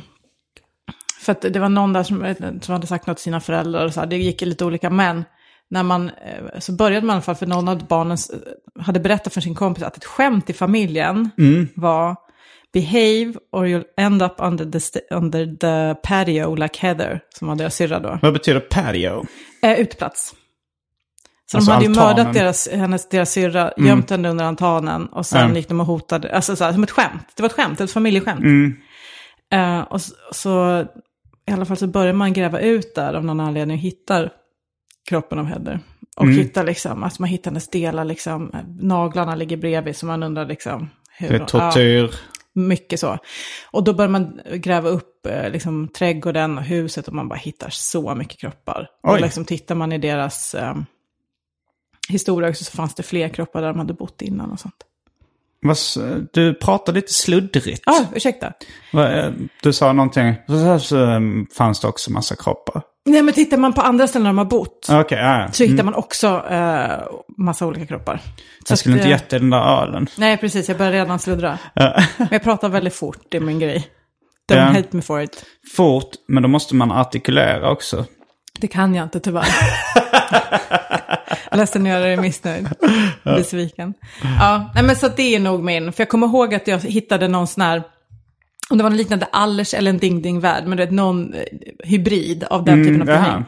[1.22, 3.94] för att det var någon där som, som hade sagt något till sina föräldrar och
[3.94, 5.24] så här, det gick lite olika, men
[5.70, 9.00] när man, eh, så började man i alla fall, för någon av barnen eh, hade
[9.00, 11.30] berättat för sin kompis att ett skämt i familjen
[11.76, 12.16] var
[12.72, 17.74] behave or you'll end up under the, under the patio like Heather, som var deras
[17.74, 18.18] syrra då.
[18.22, 19.24] Vad betyder patio?
[19.62, 20.35] Eh, uteplats.
[21.50, 22.16] Så Alltså de hade ju altanen.
[22.16, 25.56] mördat deras, hennes, deras syrra, gömt henne under altanen och sen Mm.
[25.56, 27.26] gick de och hotade, alltså så här, som ett skämt.
[27.37, 28.40] Det var ett skämt, ett familjeskämt.
[28.40, 28.74] Mm.
[29.52, 30.85] Eh, och så, så
[31.52, 34.30] i alla fall så börjar man gräva ut där av någon anledning och hittar
[35.08, 35.80] kroppen av Heather.
[36.16, 36.36] Och Mm.
[36.38, 40.90] hittar liksom, att man hittar hennes delar liksom, naglarna ligger bredvid så man undrar liksom.
[41.18, 42.02] Hur, Det är tortyr.
[42.12, 42.16] Ja,
[42.52, 43.18] mycket så.
[43.70, 47.70] Och då börjar man gräva upp eh, liksom, trädgården och huset och man bara hittar
[47.70, 48.88] så mycket kroppar.
[49.02, 49.20] Och Oj.
[49.20, 50.74] liksom tittar man i deras eh,
[52.08, 54.84] historia så fanns det fler kroppar där de hade bott innan och sånt.
[56.33, 57.83] Du pratar lite sluddrigt.
[57.87, 58.53] Ja, ursäkta.
[58.92, 59.31] Vad, eh,
[59.62, 60.35] Du sa någonting.
[60.81, 61.20] Så eh,
[61.57, 62.83] fanns det också massa kroppar.
[63.05, 65.53] Nej, men tittar man på andra ställen där de har bott Okej, ja, ja.
[65.53, 66.90] så hittar man också eh,
[67.38, 68.20] massa olika kroppar.
[68.66, 70.07] Så Jag skulle att, inte eh, gett dig den där ölen.
[70.16, 70.68] Nej, precis.
[70.68, 71.59] Jag börjar redan sluddra.
[72.16, 73.87] Men jag pratar väldigt fort, det är min grej.
[74.53, 74.62] Don't Ja.
[74.62, 75.44] hate me for it.
[75.77, 78.05] Fort, men då måste man artikulera också.
[78.61, 79.46] Det kan jag inte tyvärr.
[81.54, 82.68] Ledsen att göra dig missnöjd.
[83.24, 83.94] Besviken.
[84.40, 85.92] Ja, nej, men så det är nog min.
[85.92, 87.82] För jag kommer ihåg att jag hittade någon sån här,
[88.70, 91.34] om det var en liknande Allers eller en Ding Ding Värld, men det är någon
[91.34, 91.40] eh,
[91.84, 93.44] hybrid av den typen av Mm, tidning.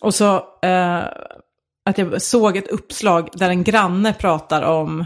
[0.00, 0.98] Och så eh,
[1.90, 5.04] att jag såg ett uppslag där en granne pratar om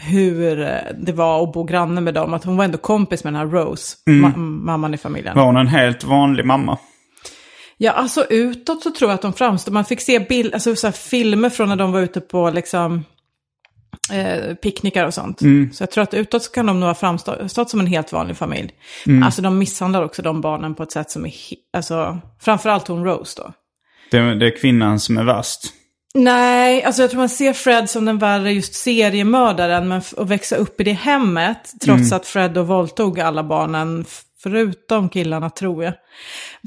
[0.00, 0.68] hur eh,
[1.00, 2.34] det var att bo granne med dem.
[2.34, 5.36] Att hon var ändå kompis med den här Rose, ma- mamman i familjen.
[5.36, 6.78] Var hon en helt vanlig mamma?
[7.82, 9.72] Ja, alltså utåt så tror jag att de framstår.
[9.72, 13.04] Man fick se bild, alltså, så filmer från när de var ute på liksom,
[14.12, 15.40] eh, picknickar och sånt.
[15.40, 15.72] Mm.
[15.72, 18.36] Så jag tror att utåt så kan de nog ha framstått som en helt vanlig
[18.36, 18.70] familj.
[19.06, 19.22] Mm.
[19.22, 21.32] Alltså de misshandlar också de barnen på ett sätt som är,
[21.72, 23.52] alltså framförallt hon Rose då.
[24.10, 25.60] Det, det är kvinnan som är värst.
[26.14, 30.56] Nej, alltså jag tror man ser Fred som den värre just seriemördaren, men att växa
[30.56, 34.04] upp i det hemmet, trots att Fred då våldtog alla barnen,
[34.42, 35.92] förutom killarna tror jag.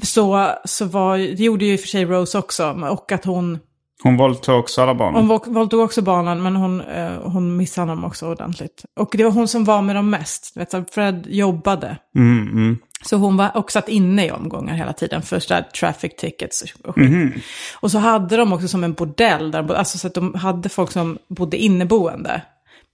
[0.02, 3.58] Så, så var, det gjorde ju i och för sig Rose också, och att hon,
[4.02, 5.14] Hon våldtog också alla barnen.
[5.14, 8.84] hon våld- våldtog också barnen, men hon, eh, hon misshandlade dem också ordentligt.
[8.96, 11.96] Och det var hon som var med dem mest, vet, så Fred jobbade.
[12.16, 12.78] Mm, mm.
[13.04, 16.64] Så hon var också satt inne i omgångar hela tiden för så där traffic tickets
[16.84, 17.44] och skit.
[17.80, 20.90] Och så hade de också som en bordell, där, alltså så att de hade folk
[20.92, 22.42] som bodde inneboende.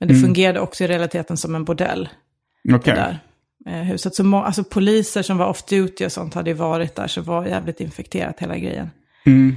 [0.00, 2.08] Men det fungerade också i realiteten som en bordell,
[2.74, 3.16] Okej.
[3.66, 4.14] Eh, huset.
[4.14, 7.20] Så må, alltså poliser som var off duty och sånt hade ju varit där, så
[7.20, 8.90] var jävligt infekterat hela grejen.
[9.26, 9.56] Mm.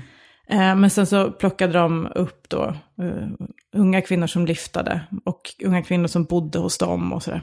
[0.49, 5.83] Eh, men sen så plockade de upp då eh, unga kvinnor som lyftade och unga
[5.83, 7.41] kvinnor som bodde hos dem och sådär.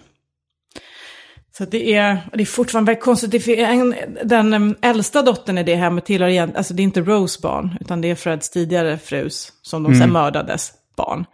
[1.59, 3.49] Så det är, det är fortfarande väldigt konstigt.
[3.49, 3.94] En,
[4.25, 8.01] den äldsta dottern i det hemmet tillhör igen, alltså det är inte Rose barn, utan
[8.01, 11.25] det är Freds tidigare frus, som de sen mördades, barn.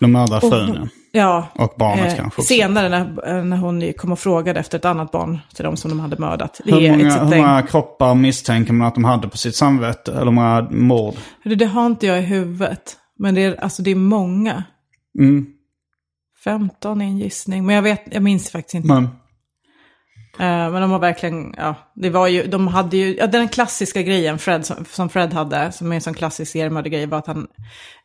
[0.00, 1.48] De mördar frun, ja.
[1.54, 2.54] Och barnet eh, kanske också.
[2.54, 6.00] senare när, när hon kom och frågade efter ett annat barn till dem som de
[6.00, 6.60] hade mördat.
[6.64, 10.12] Det Hur många, hur många kroppar misstänker man att de hade på sitt samvete?
[10.12, 11.14] Eller hur många mord?
[11.44, 14.64] Det, det har inte jag i huvudet, men det är, alltså, det är många.
[15.18, 15.46] Mm.
[16.44, 18.88] 15 är en gissning, men jag, vet, jag minns faktiskt inte.
[18.88, 19.08] Men,
[20.38, 24.02] Eh, men de har verkligen, ja, det var ju, de hade ju, ja, den klassiska
[24.02, 27.46] grejen Fred, som, som Fred hade, som är en sån klassisk seriemördargrej, var att han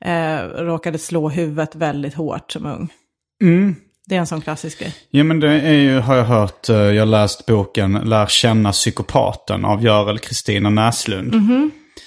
[0.01, 2.89] eh, råkade slå huvudet väldigt hårt som ung.
[3.41, 3.75] Mm.
[4.05, 4.95] Det är en sån klassisk grej.
[5.09, 8.71] Ja men det är ju, har jag hört, eh, jag har läst boken Lär känna
[8.71, 11.31] psykopaten av Görel Kristina Näslund.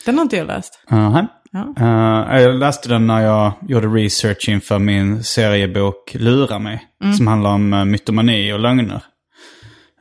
[0.07, 0.81] Den har inte jag läst.
[0.91, 1.27] Aha.
[1.51, 1.75] Ja.
[1.79, 6.83] Eh, jag läste den när jag gjorde research inför min seriebok Lura mig.
[7.17, 9.03] Som handlar om uh, mytomani och lögner.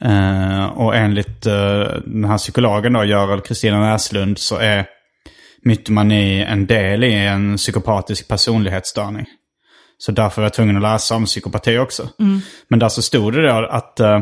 [0.04, 4.86] Eh, och enligt eh, den här psykologen då, Görel Kristina Näslund, så är
[5.62, 9.26] mytomani en del i en psykopatisk personlighetsstörning.
[9.98, 12.10] Så därför var jag tvungen att läsa om psykopati också.
[12.68, 14.20] Men där så stod det då att, uh,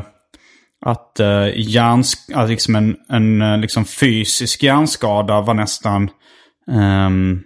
[0.86, 6.10] att uh, hjärns, att liksom en, en eh, liksom fysisk hjärnskada var nästan
[6.72, 7.44] ehm,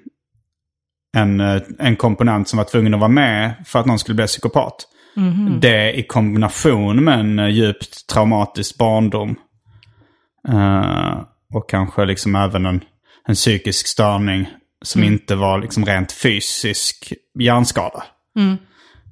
[1.15, 4.27] en, eh, en komponent som var tvungen att vara med för att någon skulle bli
[4.27, 4.87] psykopat.
[5.61, 9.35] Det i kombination med en eh, djupt traumatisk barndom.
[10.47, 11.21] eh,
[11.53, 12.83] och kanske liksom även en,
[13.27, 14.49] en psykisk störning
[14.81, 18.03] som inte var liksom rent fysisk hjärnskada.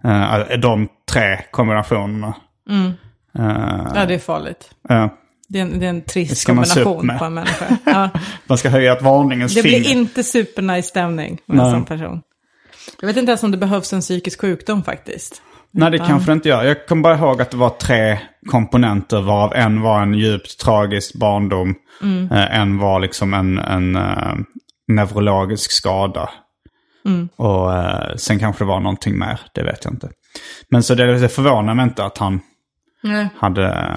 [0.04, 2.36] Eh, de tre kombinationerna.
[2.70, 2.92] Eh,
[3.96, 4.70] Ja, det är farligt.
[4.90, 5.08] eh,
[5.50, 7.66] Det är en, det är en Det trist kombination på en människa.
[7.86, 8.10] Ja.
[8.48, 9.80] man ska höja ett varningens Det finger.
[9.80, 11.72] blir inte supernice stämning med en Nej.
[11.74, 12.22] sån person.
[13.02, 15.42] Jag vet inte ens om det behövs en psykisk sjukdom faktiskt.
[15.72, 16.64] Nej, det kanske det inte gör.
[16.64, 21.16] Jag kommer bara ihåg att det var tre komponenter varav en var en djupt tragisk
[21.20, 21.76] barndom.
[22.32, 24.34] Eh, en var liksom en, en eh,
[24.88, 26.30] neurologisk skada.
[27.36, 30.10] Och eh, sen kanske det var någonting mer, det vet jag inte.
[30.70, 32.40] Men så det, det förvånar mig inte att han
[33.04, 33.30] Nej.
[33.38, 33.88] hade...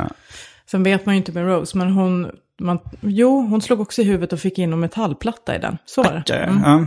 [0.71, 2.31] Sen vet man ju inte med Rose, men hon...
[2.61, 5.79] Man, jo, hon slog också i huvudet och fick in en metallplatta i den.
[5.85, 6.35] Så var det.
[6.35, 6.63] Mm.
[6.63, 6.87] Ja.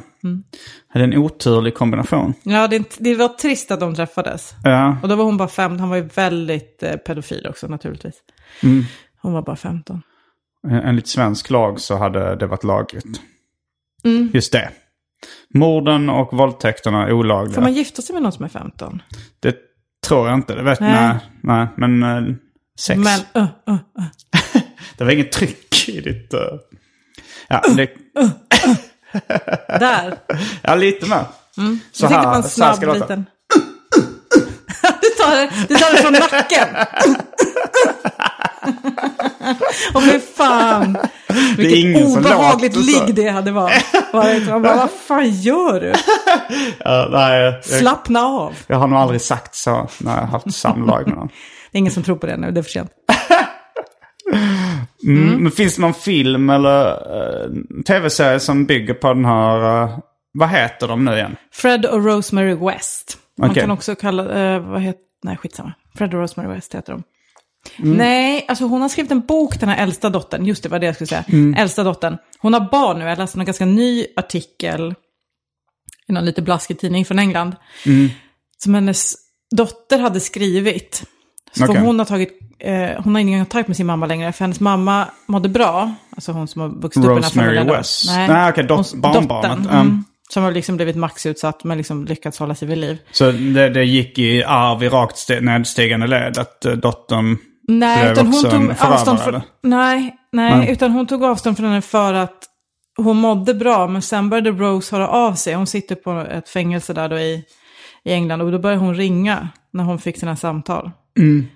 [0.87, 2.33] Hade en oturlig kombination.
[2.43, 4.53] Ja, det, det var trist att de träffades.
[4.63, 5.79] Ja, Och då var hon bara 15.
[5.79, 8.15] Han var ju väldigt eh, pedofil också naturligtvis.
[9.21, 10.01] Hon var bara 15.
[10.69, 13.21] enligt svensk lag så hade det varit lagligt.
[14.03, 14.29] Mm.
[14.33, 14.69] Just det.
[15.53, 17.55] Morden och våldtäkterna är olagliga.
[17.55, 19.01] Får man gifta sig med någon som är 15?
[19.39, 19.55] Det
[20.07, 20.55] tror jag inte.
[20.55, 20.91] Det vet Nej.
[20.93, 21.17] nej.
[21.43, 22.35] nej, men eh,
[22.79, 22.99] sex.
[22.99, 24.05] Men, uh, uh, uh.
[24.97, 26.33] Det var inget tryck i ditt...
[26.33, 26.39] Uh...
[27.47, 27.89] Ja, det...
[29.79, 30.17] Där.
[30.61, 31.25] ja, lite mer.
[31.55, 31.79] Så Mm.
[31.99, 33.05] jag tänkte på en så snabb ska det låta.
[33.05, 33.25] liten...
[35.01, 36.67] du, tar det, du tar det från nacken.
[39.93, 40.97] Åh fy fan.
[41.57, 43.85] Vilket obehagligt ligg det hade varit.
[44.49, 45.93] Man bara, vad fan gör du?
[46.79, 48.53] Ja, nej, jag, Slappna av.
[48.67, 51.27] jag har nog aldrig sagt så när jag har haft samlag med någon.
[51.71, 52.91] Det är ingen som tror på det nu, det är för sent.
[55.07, 55.43] Mm.
[55.43, 57.49] Men finns det någon film eller uh,
[57.87, 59.83] tv-serie som bygger på den här...
[59.83, 59.97] eh,
[60.33, 61.35] vad heter de nu igen?
[61.53, 63.17] Fred och Rosemary West.
[63.37, 63.61] Man Okej.
[63.61, 65.73] kan också kalla, eh, vad heter, nej skitsamma.
[65.97, 67.03] Fred och Rosemary West heter de.
[67.79, 67.97] Mm.
[67.97, 70.45] Nej, alltså hon har skrivit en bok, den här äldsta dottern.
[70.45, 71.23] Just det, var det jag skulle säga.
[71.27, 71.53] Mm.
[71.53, 72.17] Äldsta dottern.
[72.39, 73.05] Hon har barn nu.
[73.05, 74.93] Jag läste en ganska ny artikel
[76.07, 77.55] i någon lite blaskig tidning från England.
[77.85, 78.09] Mm.
[78.57, 79.13] Som hennes
[79.55, 81.03] dotter hade skrivit.
[81.57, 84.31] Så för hon har tagit, eh, hon har ingen kontakt med sin mamma längre.
[84.31, 85.95] För hennes mamma mådde bra.
[86.15, 87.67] Alltså hon som har vuxit upp i den här Rosemary familjen.
[87.67, 87.73] då.
[87.73, 88.05] West.
[88.07, 89.63] Nej, okej, dot- hon- barnbarnet.
[89.63, 90.03] dottern, mm.
[90.33, 92.97] Som har liksom blivit maxutsatt men liksom lyckats hålla sig vid liv.
[93.11, 97.37] Så det, det gick i arv i rakt nedstigande led att uh, dottern
[97.69, 99.29] Nej, utan hon tog avstånd från...
[99.29, 99.41] eller?
[99.61, 100.71] Nej, nej, Nej.
[100.71, 102.45] utan hon tog avstånd från henne för att
[102.97, 105.53] hon mådde bra, men sen började Rose höra av sig.
[105.53, 107.43] Hon sitter på ett fängelse där då i,
[108.03, 110.91] i England och då började hon ringa när hon fick sina samtal.
[111.17, 111.47] Mm.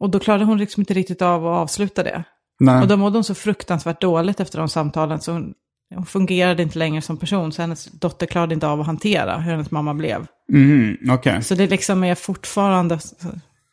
[0.00, 2.24] Och då klarade hon liksom inte riktigt av att avsluta det.
[2.60, 2.82] Nej.
[2.82, 5.54] Och då mådde hon så fruktansvärt dåligt efter de samtalen så hon,
[5.94, 7.52] hon fungerade inte längre som person.
[7.52, 10.26] Så hennes dotter klarade inte av att hantera hur hennes mamma blev.
[10.52, 11.42] Mhm, Okej.
[11.42, 12.98] Så det liksom är fortfarande,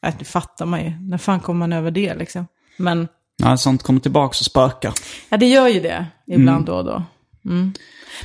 [0.05, 0.91] äh, det fattar man ju.
[0.99, 2.47] När fan kommer man över det liksom?
[2.77, 3.07] Men
[3.43, 4.93] Ja, sånt kommer tillbaka och spökar.
[5.29, 7.03] Ja, det gör ju det ibland då och då.
[7.45, 7.73] Mm.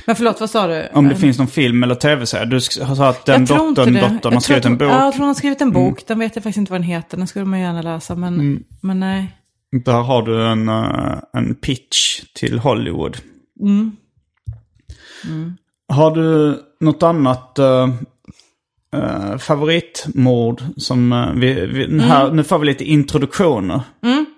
[0.05, 0.87] Men förlåt, vad sa du?
[0.93, 2.45] Om det finns någon film eller tv-serie.
[2.45, 4.89] Du sa att den dottern, dottern har skrivit en bok.
[4.89, 6.07] Ja, jag tror hon har skrivit en bok.
[6.07, 7.17] Den vet jag faktiskt inte vad den heter.
[7.17, 9.37] Den skulle man gärna läsa, men, men nej.
[9.85, 13.17] Där har du en, eh, en pitch till Hollywood.
[13.61, 13.97] Mm.
[15.87, 17.59] Har du något annat
[18.95, 23.81] uh, favoritmord som uh, vi, vi, här, Nu får vi lite introduktioner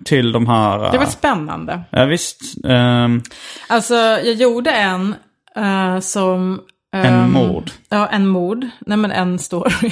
[0.06, 0.76] till de här.
[0.80, 0.92] Mm.
[0.92, 1.82] Det Uh, var spännande.
[1.90, 2.42] ja, visst.
[2.66, 3.22] ehm,
[3.68, 5.16] Alltså, jag gjorde en
[5.56, 6.62] eh, som...
[6.94, 7.72] en ehm, mord.
[7.90, 8.68] Ja, en mord.
[8.80, 9.92] Nej, men en story.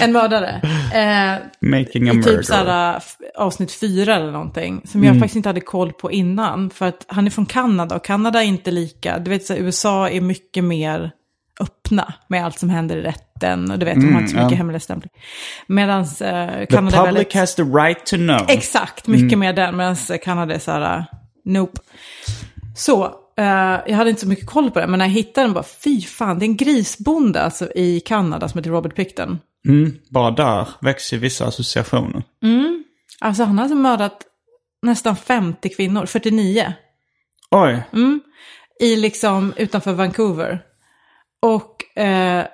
[0.00, 0.60] en mördare.
[0.94, 2.36] Eh, Making a I murder.
[2.36, 3.02] typ såhär,
[3.38, 4.82] avsnitt fyra eller någonting.
[4.84, 6.70] Som jag faktiskt inte hade koll på innan.
[6.70, 9.18] För att han är från Kanada och Kanada är inte lika.
[9.18, 11.10] Du vet, så USA är mycket mer
[11.60, 13.70] öppna med allt som händer i rätten.
[13.70, 14.56] Och du vet, de har inte så mycket ja.
[14.56, 15.12] hemligstämpling.
[15.66, 17.34] Medan eh, The Kanada är public väldigt...
[17.34, 18.46] has the right to know.
[18.48, 19.76] Exakt, mycket mer den.
[19.76, 21.04] Medan Kanada är så här, uh,
[21.44, 21.80] nope.
[22.76, 23.04] Så,
[23.38, 23.44] eh,
[23.86, 24.86] jag hade inte så mycket koll på det.
[24.86, 28.48] Men när jag hittade den bara, fy fan, det är en grisbonde alltså, i Kanada
[28.48, 29.38] som heter Robert Picton.
[29.68, 32.22] Mm, bara där växer vissa associationer.
[33.20, 34.22] Alltså han har alltså mördat
[34.82, 36.72] nästan 50 kvinnor, 49.
[37.50, 37.82] Oj.
[38.80, 40.60] I liksom utanför Vancouver.
[41.46, 42.46] Och eh,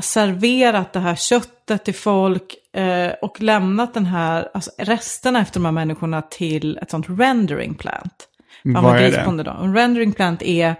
[0.00, 2.56] serverat det här köttet till folk.
[2.76, 7.74] Eh, och lämnat den här, alltså resterna efter de här människorna till ett sånt rendering
[7.74, 8.28] plant.
[8.64, 9.42] Vad är det?
[9.42, 9.50] då.
[9.50, 10.74] En rendering plant är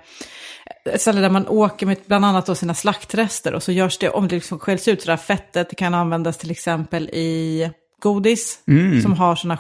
[0.85, 3.55] ett ställe där man åker med bland annat då sina slaktrester.
[3.55, 6.39] Och så görs det, om det liksom skäls ut så där fettet, det kan användas
[6.39, 7.71] till exempel i
[8.03, 8.59] godis.
[9.03, 9.57] Som har sådana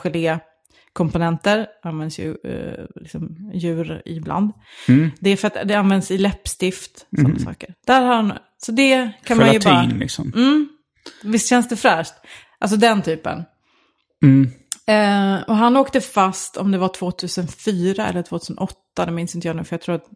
[0.94, 1.66] gelékomponenter.
[1.82, 4.52] Används ju eh, liksom djur ibland.
[5.20, 7.74] Det är för att det används i läppstift, sådana saker.
[7.86, 9.74] Där har han, så det kan man ju bara...
[9.74, 10.32] Gelatin liksom.
[11.22, 12.14] Visst känns det fräscht?
[12.58, 13.42] Alltså den typen.
[14.22, 14.50] Mm.
[14.86, 18.76] Eh, och han åkte fast om det var 2004 eller 2008,
[19.06, 20.06] det minns inte jag nu för jag tror att...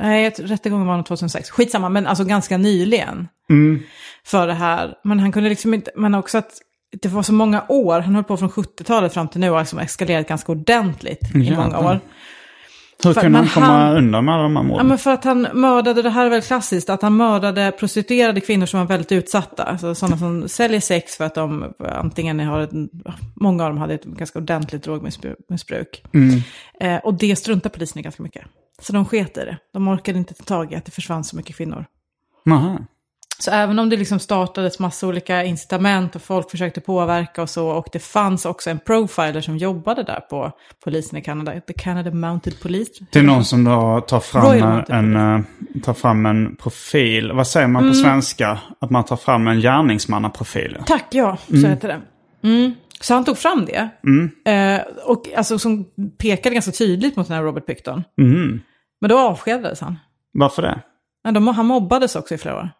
[0.00, 1.50] Nej, rättegången var nog 2006.
[1.50, 3.28] Skitsamma, men alltså ganska nyligen.
[3.50, 3.82] Mm.
[4.24, 4.94] För det här.
[5.04, 6.52] Men han kunde liksom inte, men också att
[7.02, 9.62] det var så många år, han höll på från 70-talet fram till nu och har
[9.62, 11.64] liksom eskalerat ganska ordentligt i Jävlar.
[11.64, 12.00] många år.
[13.04, 14.86] Hur För- kunde han komma han- undan med de här Ja, morden?
[14.86, 18.66] men för att han mördade, det här är väl klassiskt, att han mördade prostituerade kvinnor
[18.66, 19.62] som var väldigt utsatta.
[19.64, 22.70] Alltså sådana som säljer sex för att de antingen har ett,
[23.34, 26.04] många av dem hade ett ganska ordentligt drogmissbruk.
[26.80, 28.42] Eh, och det struntar polisen i ganska mycket.
[28.82, 29.58] Så de sket i det.
[29.72, 31.84] De orkade inte ta tag i att det försvann så mycket kvinnor.
[32.50, 32.78] Aha.
[33.38, 37.68] Så även om det liksom startades massa olika incitament och folk försökte påverka och så,
[37.68, 40.52] och det fanns också en profiler som jobbade där på
[40.84, 42.92] polisen i Kanada, The Canada Mounted Police.
[43.12, 47.32] Det är någon som då tar fram, en, en, eh, tar fram en profil.
[47.32, 47.94] Vad säger man på Mm.
[47.94, 48.58] svenska?
[48.80, 50.78] Att man tar fram en gärningsmannaprofil.
[50.86, 52.00] Tack, ja, så heter det.
[52.48, 52.74] Mm.
[53.00, 53.88] Så han tog fram det.
[54.50, 55.84] Eh, och alltså som
[56.18, 58.04] pekade ganska tydligt mot den här Robert Picton.
[58.20, 58.60] Mm.
[59.00, 59.98] Men då avskedades han.
[60.32, 60.80] Varför det?
[61.24, 62.70] Ja, de, han mobbades också i flera år.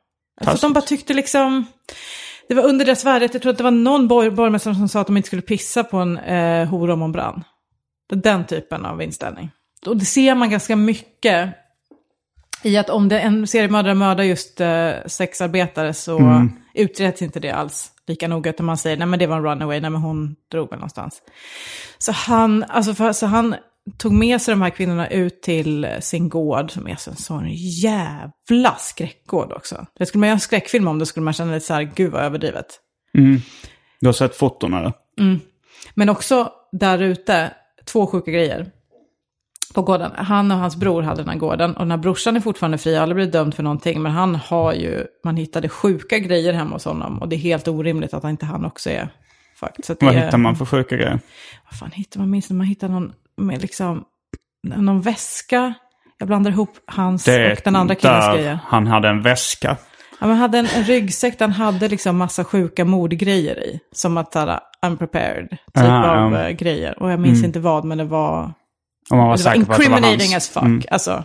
[0.45, 1.67] För att de bara tyckte liksom...
[2.49, 5.01] Det var under deras värdighet, jag tror att det var någon borg, borgmästare som sa
[5.01, 7.45] att de inte skulle pissa på en eh, hora om hon brann.
[8.11, 9.51] Den typen av inställning.
[9.87, 11.49] Och det ser man ganska mycket
[12.63, 17.93] i att om det en seriemördare mördar just eh, sexarbetare så utreds inte det alls
[18.07, 18.51] lika noga.
[18.51, 21.23] Utan man säger, nej men det var en runaway, nej men hon drog väl någonstans.
[21.99, 23.55] Så han, alltså för, så han
[23.99, 26.97] tog med sig de här kvinnorna ut till sin gård, som är
[27.43, 29.87] en jävla skräckgård också.
[29.99, 32.13] Det skulle man göra en skräckfilm om, då skulle man känna lite så här, gud
[32.13, 32.67] vad överdrivet.
[34.01, 34.93] Du har sett foton eller?
[35.95, 37.53] Men också där ute,
[37.85, 38.71] två sjuka grejer
[39.75, 40.13] på gården.
[40.17, 42.95] Han och hans bror hade den här gården och den här brorsan är fortfarande fri,
[42.95, 44.03] har aldrig blivit dömd för någonting.
[44.03, 47.69] Men han har ju, man hittade sjuka grejer hemma hos honom och det är helt
[47.69, 49.09] orimligt att inte han också är
[49.61, 49.97] fucked.
[50.01, 51.21] Vad är- hittar man för sjuka grejer?
[51.71, 52.51] Vad fan hittar man minst?
[52.51, 54.05] Man hittar någon, med liksom,
[54.77, 55.75] någon väska.
[56.19, 58.59] Jag blandar ihop hans Det och den andra killens grejer.
[58.65, 59.77] han hade en väska.
[60.21, 63.81] Ja, man hade en, en ryggsäck där han hade liksom massa sjuka mordgrejer i.
[63.93, 67.03] Som att såhär, unprepared typ Ah, av eh, grejer.
[67.03, 68.53] Och jag minns inte vad, men det var
[69.11, 70.37] Om man var det var säker på att det var incriminating hans.
[70.37, 70.63] as fuck.
[70.63, 70.83] Mm.
[70.91, 71.25] Alltså,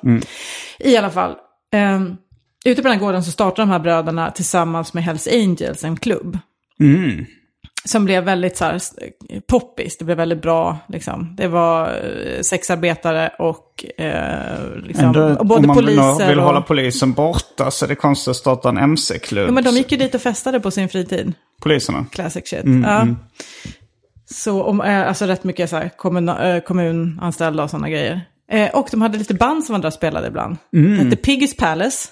[0.80, 1.36] I alla fall.
[1.76, 2.18] Um,
[2.66, 5.98] ute på den här gården så startar de här bröderna tillsammans med Hells Angels, en
[5.98, 6.38] klubb.
[6.80, 7.26] Mm.
[7.86, 8.82] Som blev väldigt så här,
[9.48, 10.78] poppis, det blev väldigt bra.
[10.88, 11.36] Liksom.
[11.38, 16.40] Det var eh, sexarbetare och, eh, liksom, Ändå, och både om man vill, poliser vill
[16.40, 16.46] och...
[16.46, 19.48] hålla polisen borta så är det konstigt att starta en MC-klubb.
[19.48, 21.34] Ja, men de gick ju dit och festade på sin fritid.
[21.62, 22.06] Poliserna.
[22.12, 22.64] Classic shit.
[22.64, 23.08] Mm, ja.
[24.26, 28.22] Så om, eh, alltså rätt mycket så här, kommun, eh, kommunanställda och sådana grejer.
[28.52, 30.58] Eh, och de hade lite band som var där och spelade ibland.
[30.72, 32.10] Det hette Piggy's Palace.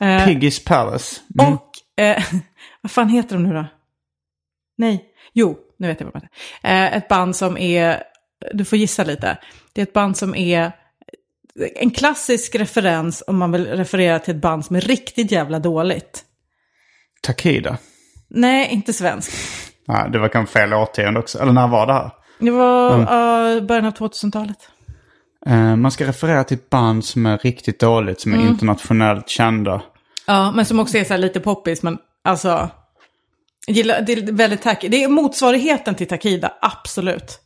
[0.00, 1.20] Eh, Piggy's Palace.
[1.40, 1.52] Mm.
[1.52, 1.70] Och,
[2.04, 2.24] eh,
[2.82, 3.64] vad fan heter de nu då?
[4.76, 6.30] Nej, jo, nu vet jag vad de heter.
[6.92, 8.02] Eh, ett band som är,
[8.52, 9.38] du får gissa lite.
[9.72, 10.72] Det är ett band som är
[11.76, 16.24] en klassisk referens om man vill referera till ett band som är riktigt jävla dåligt.
[17.22, 17.78] Takida.
[18.28, 19.32] Nej, inte svensk.
[19.88, 21.38] Nej, det var kanske fel årtionde också.
[21.38, 22.10] Eller när var det här?
[22.38, 22.98] Det var
[23.56, 24.56] eh, början av 2000-talet.
[25.46, 28.48] Eh, man ska referera till ett band som är riktigt dåligt, som är Mm.
[28.48, 29.82] internationellt kända.
[30.26, 32.70] Ja, men som också är så här lite poppis, men alltså...
[33.66, 34.88] Gillar, det är väldigt tacky.
[34.88, 37.38] Det är motsvarigheten till Takida, absolut.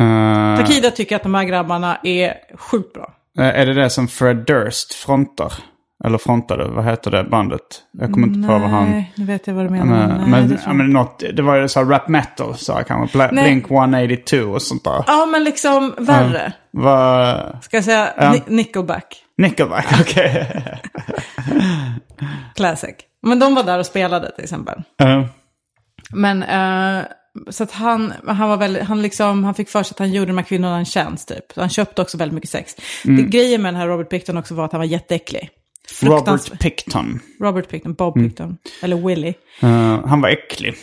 [0.00, 3.14] Eh, Takida tycker att de här grabbarna är sjukt bra.
[3.38, 5.52] eh, är det det som Fred Durst frontar?
[6.04, 7.60] Eller frontade, vad heter det bandet?
[7.92, 8.90] Jag kommer inte på vad han...
[8.90, 9.84] Nej, nu vet jag vad du menar.
[10.08, 12.56] Men, Nej, men, det ja, jag men något, det var ju så här rap metal,
[12.56, 13.18] sa jag kanske.
[13.18, 13.28] Bla.
[13.28, 15.04] Blink 182 och sånt där.
[15.06, 16.52] Ja, men liksom värre.
[16.70, 17.38] Vad...
[17.62, 19.21] Ska jag säga Ni- Nickelback?
[19.38, 20.46] Nickelback, okej.
[22.54, 22.94] Classic.
[23.22, 24.82] Men de var där och spelade till exempel.
[25.00, 25.24] Eh,
[26.12, 27.04] Men eh,
[27.50, 30.26] så att han, han var väldigt, han liksom, han fick för sig att han gjorde
[30.26, 31.52] de här kvinnorna en tjänst typ.
[31.54, 32.76] Så han köpte också väldigt mycket sex.
[33.04, 35.50] Det, grejen med den här Robert Picton också var att han var jätteäcklig.
[36.02, 37.20] Robert Picton.
[37.40, 39.34] Robert Picton, Bob Picton, eller Willy.
[39.60, 40.74] Eh, han var äcklig.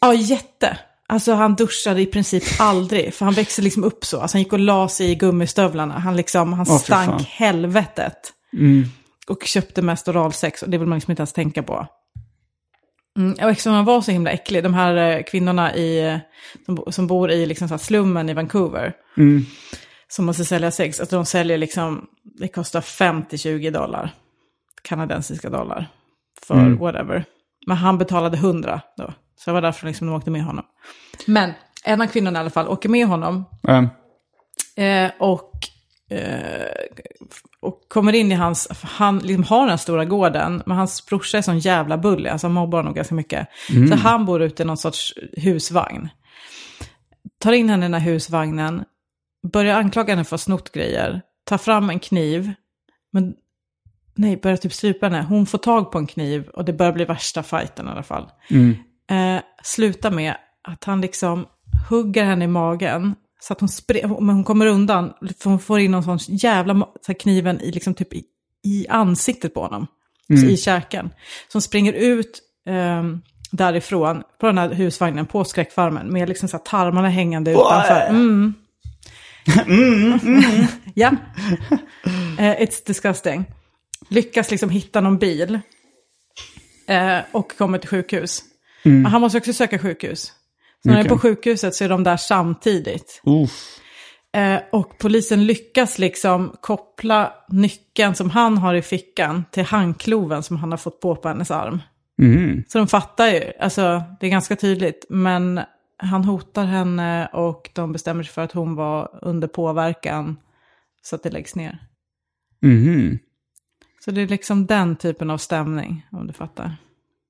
[0.00, 0.78] Ja, jätte.
[1.12, 4.20] Alltså han duschade i princip aldrig, för han växte liksom upp så.
[4.20, 5.98] Alltså han gick och la sig i gummistövlarna.
[5.98, 8.32] Han liksom, han fy stank helvetet.
[9.26, 11.86] Och köpte mest oralsex, och det vill man liksom inte ens tänka på.
[13.18, 16.18] Mm, och eftersom han var så himla äcklig, de här eh, kvinnorna i, eh,
[16.66, 18.92] som, som bor i liksom så slummen i Vancouver,
[20.08, 24.10] som måste sälja sex, att de säljer liksom, det kostar 50-20 dollar,
[24.82, 25.88] kanadensiska dollar,
[26.46, 27.24] för whatever.
[27.66, 30.64] Men han betalade 100 då, så det var därför liksom de åkte med honom.
[31.26, 31.52] Men
[31.84, 33.88] en av kvinnorna i alla fall åker med honom, Eh,
[34.76, 35.52] Eh, och,
[36.10, 36.66] eh,
[37.60, 41.42] och kommer in i hans, han liksom har den stora gården, men hans brorsa är
[41.42, 43.48] sån jävla bully, alltså han mobbar honom ganska mycket.
[43.88, 46.08] Så han bor ute i någon sorts husvagn.
[47.38, 48.84] Tar in henne i den här husvagnen,
[49.52, 52.52] börjar anklaga henne för att ha snott grejer, tar fram en kniv,
[53.12, 53.34] men
[54.14, 55.22] nej, börjar typ strypa henne.
[55.28, 58.30] Hon får tag på en kniv och det börjar bli värsta fighten i alla fall.
[59.10, 61.46] Eh, slutar med att han liksom
[61.90, 63.14] hugger henne i magen.
[63.40, 63.68] Så att hon,
[64.26, 67.94] men hon kommer undan, för hon får in någon sån jävla så kniven i, liksom
[67.94, 68.24] typ i,
[68.64, 69.86] i ansiktet på honom.
[70.40, 71.10] Så I käken.
[71.52, 76.12] Hon springer ut ehm, därifrån, på den här husvagnen, på skräckfarmen.
[76.12, 78.06] Med liksom så här tarmarna hängande utanför.
[78.08, 78.54] Mm.
[80.94, 81.10] ja.
[82.38, 83.44] Eh, it's disgusting.
[84.08, 85.60] Lyckas liksom hitta någon bil.
[86.86, 88.42] Eh, och kommer till sjukhus.
[88.90, 90.32] Men han måste också söka sjukhus.
[90.82, 93.22] Så när han är på sjukhuset så är de där samtidigt.
[94.34, 100.56] Eh, och polisen lyckas liksom koppla nyckeln som han har i fickan till handkloven som
[100.56, 101.80] han har fått på på hennes arm.
[102.22, 102.64] Mm.
[102.68, 105.06] Så de fattar ju, alltså det är ganska tydligt.
[105.08, 105.60] Men
[105.96, 110.36] han hotar henne och de bestämmer sig för att hon var under påverkan.
[111.02, 111.78] Så att det läggs ner.
[112.62, 113.18] Mhm.
[114.04, 116.76] Så det är liksom den typen av stämning, om du fattar.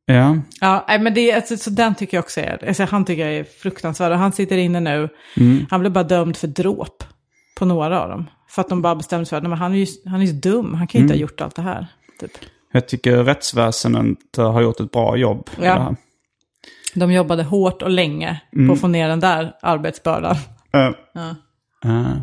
[0.07, 0.39] Ja.
[0.61, 3.45] Ja, men det, alltså, så den tycker jag också är, alltså, han tycker jag är
[3.45, 4.13] fruktansvärd.
[4.13, 5.09] Och han sitter inne nu,
[5.71, 7.05] han blev bara dömd för dråp
[7.59, 8.31] på några av dem.
[8.49, 10.75] För att de bara bestämde sig för att han är ju han är ju dum,
[10.75, 11.87] han kan ju inte ha gjort allt det här.
[12.21, 12.31] Typ.
[12.73, 15.51] Jag tycker rättsväsendet har gjort ett bra jobb.
[15.61, 15.95] Ja.
[16.95, 20.37] De jobbade hårt och länge på att få ner den där arbetsbördan.
[20.73, 21.35] Eh, Ja.
[21.85, 22.17] eh.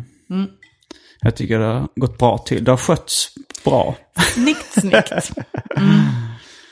[1.20, 2.64] Jag tycker det har gått bra till.
[2.64, 3.96] Det har skötts bra.
[4.34, 5.12] Snyggt, snyggt.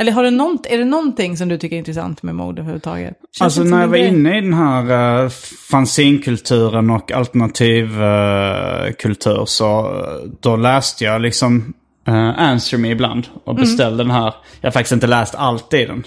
[0.00, 3.14] Eller har du nånt, är det någonting som du tycker är intressant med mode överhuvudtaget?
[3.32, 4.08] Känns Alltså inte som när jag var grej.
[4.08, 5.28] inne i den här uh,
[5.70, 11.72] fanzinkulturen och alternativ uh, kultur så uh, då läste jag liksom
[12.08, 13.60] uh, Answer Me ibland och Mm.
[13.62, 14.34] beställde den här.
[14.60, 16.04] Jag har faktiskt inte läst allt i den.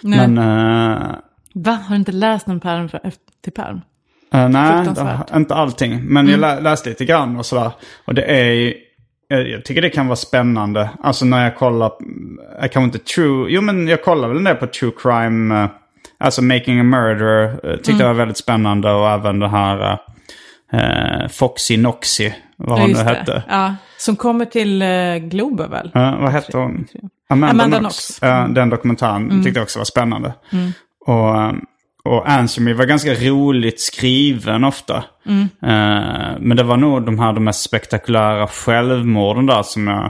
[0.00, 0.28] Nej.
[0.28, 1.14] Men uh,
[1.54, 1.72] Va?
[1.72, 3.00] Har du inte läst någon pärm för,
[3.44, 3.80] till pärm?
[4.34, 4.86] Uh, nej,
[5.36, 6.04] inte allting.
[6.04, 7.70] Men jag lä- läste lite grann och sådär.
[8.04, 8.74] Och det är ju-
[9.28, 10.90] jag, jag tycker det kan vara spännande.
[11.02, 11.92] Alltså när jag kollar,
[12.60, 15.54] jag kanske inte true, jo men jag kollar väl en del på true crime.
[15.62, 15.70] eh,
[16.18, 18.92] alltså Making a Murderer uh, tyckte jag var väldigt spännande.
[18.92, 19.98] Och även det här
[20.74, 23.14] uh, Foxy Noxy, vad hon nu just det.
[23.14, 23.42] hette.
[23.48, 25.90] Ja, som kommer till uh, Globen väl?
[25.94, 26.86] Ja, vad hette hon?
[27.28, 28.06] Amanda, Amanda Knox.
[28.06, 28.22] Knox.
[28.22, 28.40] Mm.
[28.40, 30.34] Ja, den dokumentären tyckte jag också var spännande.
[31.06, 31.52] Och, eh,
[32.06, 35.04] och Answer Me var ganska roligt skriven ofta.
[35.26, 35.42] Mm.
[35.42, 40.04] Eh, men det var nog de här de mest spektakulära självmorden där som jag...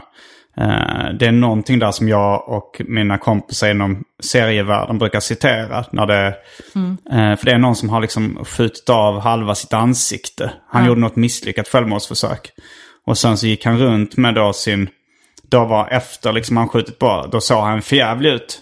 [0.61, 5.85] eh, det är någonting där som jag och mina kompisar inom serievärlden brukar citera.
[5.93, 6.35] När det,
[6.75, 6.97] Mm.
[7.11, 10.53] eh, för det är någon som har liksom skjutit av halva sitt ansikte.
[10.69, 12.51] Han gjorde något misslyckat självmordsförsök.
[13.07, 14.89] Och sen så gick han runt med då sin...
[15.51, 18.59] Då var efter liksom han skjutit bort, då såg han förjävlig ut.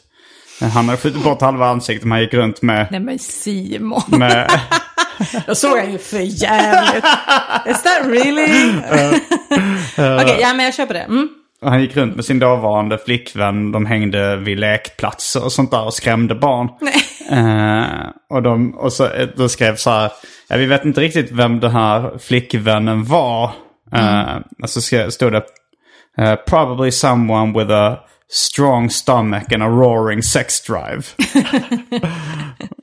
[0.60, 2.88] Han hade skjutit bort halva ansiktet, men han gick runt med...
[2.90, 4.02] Nej men Simon.
[4.06, 4.50] med
[5.46, 7.04] Då såg jag ju för jävligt.
[7.66, 8.78] Is that really?
[10.22, 11.00] Okej, ja men jag köper det.
[11.00, 11.28] Mm.
[11.62, 13.72] han gick runt med sin dåvarande flickvän.
[13.72, 16.68] De hängde vid lekplatser och sånt där och skrämde barn.
[17.30, 20.10] Eh, och de, och så, eh, då skrev så här,
[20.48, 23.50] ja, vi vet inte riktigt vem den här flickvännen var.
[23.96, 25.42] Uh, och så skrev, stod det,
[26.18, 27.98] eh, probably someone with a
[28.34, 31.02] strong stomach and a roaring sex drive.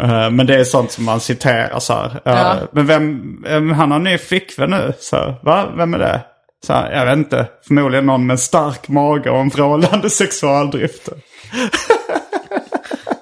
[0.04, 2.06] Eh, men det är sånt som man citerar så här.
[2.26, 2.56] Eh, Ja.
[2.72, 4.94] Men vem, eh, han har en ny flickvän nu.
[5.00, 5.70] Så, här, va?
[5.78, 6.22] Vem är det?
[6.68, 7.48] Så här, jag vet inte.
[7.68, 11.14] Förmodligen någon med stark mage och en vrålande sexualdrifter.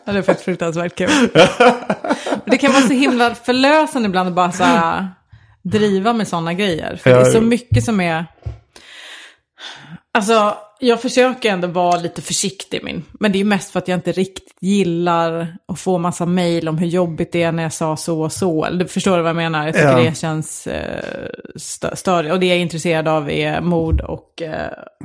[0.05, 1.09] Ja, det är faktiskt fruktansvärt kul.
[2.45, 5.07] Det kan vara så himla förlösande ibland att bara så här,
[5.63, 6.99] driva med sådana grejer.
[7.03, 7.41] För det är så Ja.
[7.41, 8.25] mycket som är...
[10.19, 13.03] Alltså, jag försöker ändå vara lite försiktig min.
[13.11, 16.67] Men det är ju mest för att jag inte riktigt gillar att få massa mejl
[16.69, 18.65] om hur jobbigt det är när jag sa så och så.
[18.65, 19.65] Eller förstår du vad jag menar?
[19.65, 19.97] Jag tycker Ja.
[20.09, 21.03] det känns eh,
[21.55, 22.33] stö- störigt.
[22.33, 24.51] Och det jag är intresserad av är mod och eh,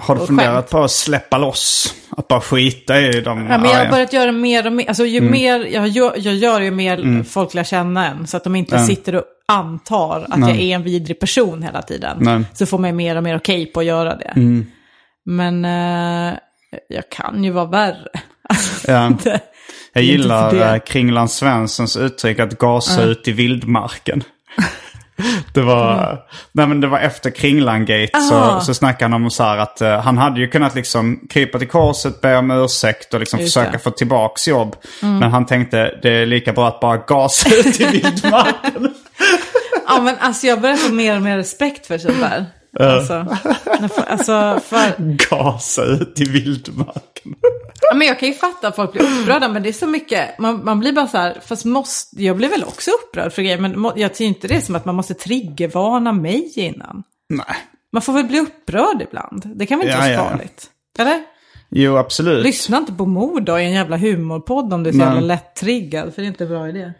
[0.01, 0.71] Har du och funderat skämt.
[0.71, 1.95] på att släppa loss?
[2.17, 3.47] Att bara skita i dem?
[3.51, 6.35] Ja, men jag har börjat göra mer och mer, alltså ju mer jag gör, jag
[6.35, 8.27] gör ju mer folk lär känna en.
[8.27, 8.87] Så att de inte Ja.
[8.87, 10.51] sitter och antar att Nej.
[10.51, 12.17] jag är en vidrig person hela tiden.
[12.21, 12.45] Nej.
[12.55, 14.33] Så får man mer och mer okej på att göra det.
[15.27, 16.35] Men eh,
[16.89, 18.09] jag kan ju vara värre.
[18.49, 19.13] Alltså, Ja.
[19.93, 24.25] Jag gillar eh, Kringland Svenssons uttryck att gasa ut i vildmarken.
[25.55, 26.19] Det var,
[26.53, 28.61] nej men det var efter Kringland-gate så, Ah.
[28.61, 31.69] så snackade han om så här att eh, han hade ju kunnat liksom krypa till
[31.69, 33.79] korset, be om ursäkt och liksom Just försöka det.
[33.79, 34.77] få tillbaks jobb.
[35.01, 38.95] Men han tänkte det är lika bra att bara gasa ut i vildmarken.
[39.89, 42.47] ja, men alltså jag börjar få mer och mer respekt för sånt där.
[42.81, 43.27] Alltså,
[44.07, 47.35] alltså för, gasa ut i vildmarken.
[47.81, 50.39] Ja, men jag kan ju fatta att folk blir upprörda, men det är så mycket,
[50.39, 53.59] man, man blir bara så här, fast måste, jag blir väl också upprörd för grejer,
[53.59, 57.03] men jag ser inte det som att man måste triggervarna mig innan.
[57.29, 57.57] Nej.
[57.93, 60.31] Man får väl bli upprörd ibland, det kan väl inte Ja, vara så ja.
[60.31, 60.71] farligt?
[60.99, 61.23] Eller?
[61.69, 62.45] Jo, absolut.
[62.45, 65.55] Lyssna inte på mord då i en jävla humorpodd om du är så jävla lätt
[65.55, 66.93] triggad, för det är inte bra idé.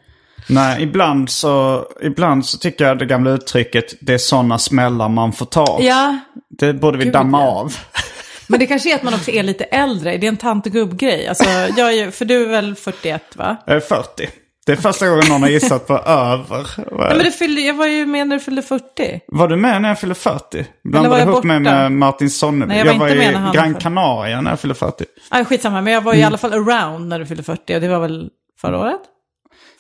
[0.47, 5.33] Nej, ibland så, ibland så tycker jag det gamla uttrycket det är sådana smällar man
[5.33, 5.79] får ta.
[5.81, 6.19] Ja,
[6.59, 7.47] Det borde vi Gud, damma ja.
[7.47, 7.77] av.
[8.47, 10.73] men det kanske är att man också är lite äldre, är det en tant och
[10.73, 11.29] gubb-grej?
[11.29, 11.45] Alltså,
[11.77, 13.57] jag är för du är väl 41 va?
[13.67, 14.29] Jag är 40.
[14.67, 16.67] Det är första gången någon har gissat på över.
[16.77, 19.21] Nej, men det fyllde, jag var ju med när du fyllde 40.
[19.27, 20.67] Var du med när jag fyllde 40?
[20.85, 22.75] Blandade var jag ihop mig med Martin Sonneby.
[22.75, 23.75] Jag jag var, var inte i han Gran.
[23.75, 25.05] Canaria när jag fyllde 40.
[25.33, 27.89] Nej, skitsamma, men jag var i alla fall around när du fyllde 40 och det
[27.89, 28.31] var väl
[28.61, 29.01] förra året?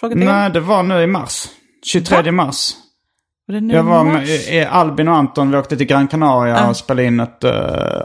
[0.04, 0.34] Frågetecken.
[0.34, 1.46] Nej, det var nu i mars.
[1.86, 2.72] 23 mars.
[3.46, 6.76] Var det nu Jag var med Albin och Anton, vi åkte till Gran Canaria och
[6.76, 7.50] spelade in ett uh,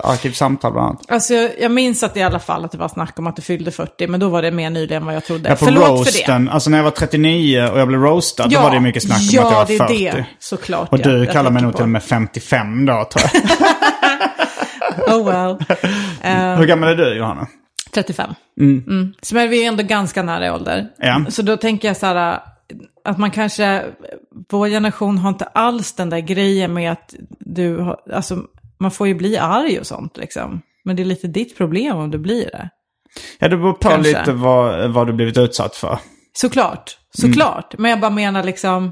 [0.03, 1.11] arkivsamtal bland annat.
[1.11, 3.41] Alltså jag, jag minns att i alla fall att det var snack om att du
[3.41, 5.49] fyllde 40, men då var det mer nyligen än vad jag trodde.
[5.49, 5.99] Ja, på Förlåt för det.
[5.99, 9.19] roasten, alltså när jag var 39 och jag blev roastad, då var det mycket snack
[9.19, 10.07] om ja, att jag var det 40.
[10.07, 10.25] är det.
[10.39, 10.93] Såklart.
[10.93, 11.03] Och ja.
[11.03, 13.41] du Jag kallar mig nog till och med 55 då, tror jag.
[15.07, 15.57] Oh well.
[16.21, 17.47] Eh, Hur gammal är du, Johanna?
[18.03, 18.33] 35.
[18.59, 19.13] Mm.
[19.21, 20.87] Så men vi är ändå ganska nära i ålder.
[20.97, 21.25] Ja.
[21.29, 22.39] Så då tänker jag så här,
[23.03, 23.85] att man kanske,
[24.49, 28.43] vår generation har inte alls den där grejen med att du har, alltså
[28.79, 30.61] man får ju bli arg och sånt liksom.
[30.83, 32.69] Men det är lite ditt problem om du blir det.
[33.39, 34.19] Ja, det beror på Kanske.
[34.19, 35.99] lite vad, vad du blivit utsatt för.
[36.33, 37.77] Såklart, såklart.
[37.77, 38.91] Men jag bara menar liksom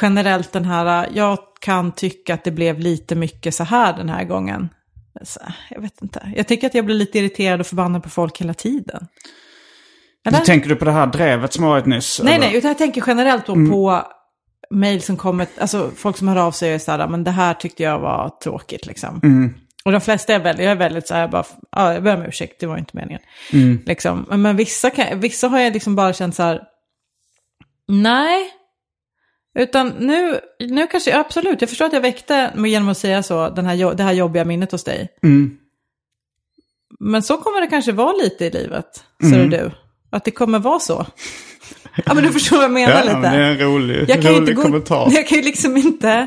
[0.00, 4.24] generellt den här, jag kan tycka att det blev lite mycket så här den här
[4.24, 4.68] gången.
[5.70, 6.32] Jag vet inte.
[6.36, 9.06] Jag tycker att jag blir lite irriterad och förbannad på folk hela tiden.
[10.26, 10.38] Eller?
[10.38, 12.20] Tänker du på det här drevet som har varit nyss?
[12.24, 12.46] Nej, eller?
[12.46, 14.02] nej, utan jag tänker generellt då på
[14.70, 17.30] mejl som kommer, alltså folk som hör av sig och är så här, men det
[17.30, 19.20] här tyckte jag var tråkigt liksom.
[19.84, 22.22] Och de flesta är väldigt, jag är väldigt så här, bara, ja, jag ber om
[22.22, 23.20] ursäkt, det var inte meningen.
[23.86, 24.26] Liksom.
[24.28, 26.60] Men- Men vissa, kan, vissa har jag liksom bara känt så här,
[27.88, 28.50] nej.
[29.58, 33.66] Utan nu, nu kanske, absolut, jag förstår att jag väckte genom att säga så, den
[33.66, 35.08] här, det här jobbiga minnet hos dig.
[35.22, 35.56] Mm.
[37.00, 39.70] Men så kommer det kanske vara lite i livet, ser du.
[40.10, 41.06] Att det kommer vara så.
[42.06, 43.18] ja, men du förstår vad jag menar Ja, lite.
[43.18, 45.08] men det är en rolig, Jag kan, rolig inte gå, kommentar.
[45.12, 46.26] jag kan ju liksom inte...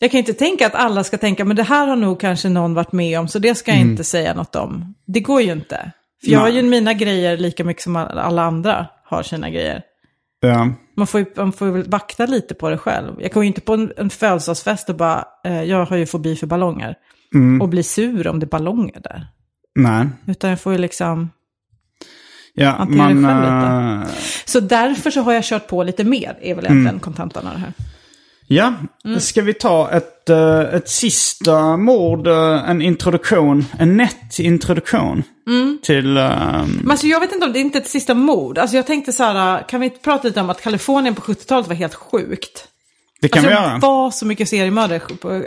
[0.00, 2.74] Jag kan inte tänka att alla ska tänka, men det här har nog kanske någon
[2.74, 4.94] varit med om, så det ska jag inte säga något om.
[5.06, 5.90] Det går ju inte.
[6.24, 6.56] För jag har Nej.
[6.56, 9.82] ju mina grejer lika mycket som alla andra har sina grejer.
[10.40, 10.72] Ja.
[10.96, 13.14] Man får ju man får ju vakta lite på det själv.
[13.20, 16.36] Jag går ju inte på en, en födelsedagsfest och bara, eh, jag har ju fobi
[16.36, 16.94] för ballonger.
[17.60, 19.26] Och bli sur om det är ballonger där.
[19.74, 20.08] Nej.
[20.26, 21.30] Utan jag får ju liksom...
[22.54, 23.42] Ja, Hantera det man...
[23.42, 24.08] själv eh,
[24.44, 27.60] Så därför så har jag kört på lite mer, är väl egentligen kontentan av det
[27.60, 27.72] här.
[28.46, 28.72] Ja,
[29.04, 29.20] Mm.
[29.20, 35.78] ska vi ta ett, eh, ett sista mord, eh, en introduktion, en nätt introduktion Mm.
[35.82, 36.16] till...
[36.16, 38.58] ehm, Men alltså jag vet inte om det är inte ett sista mord.
[38.58, 41.68] Alltså jag tänkte så här, kan vi inte prata lite om att Kalifornien på 70-talet
[41.68, 42.68] var helt sjukt?
[43.20, 43.78] det kan Alltså vi det göra.
[43.78, 45.00] var så mycket seriemördare.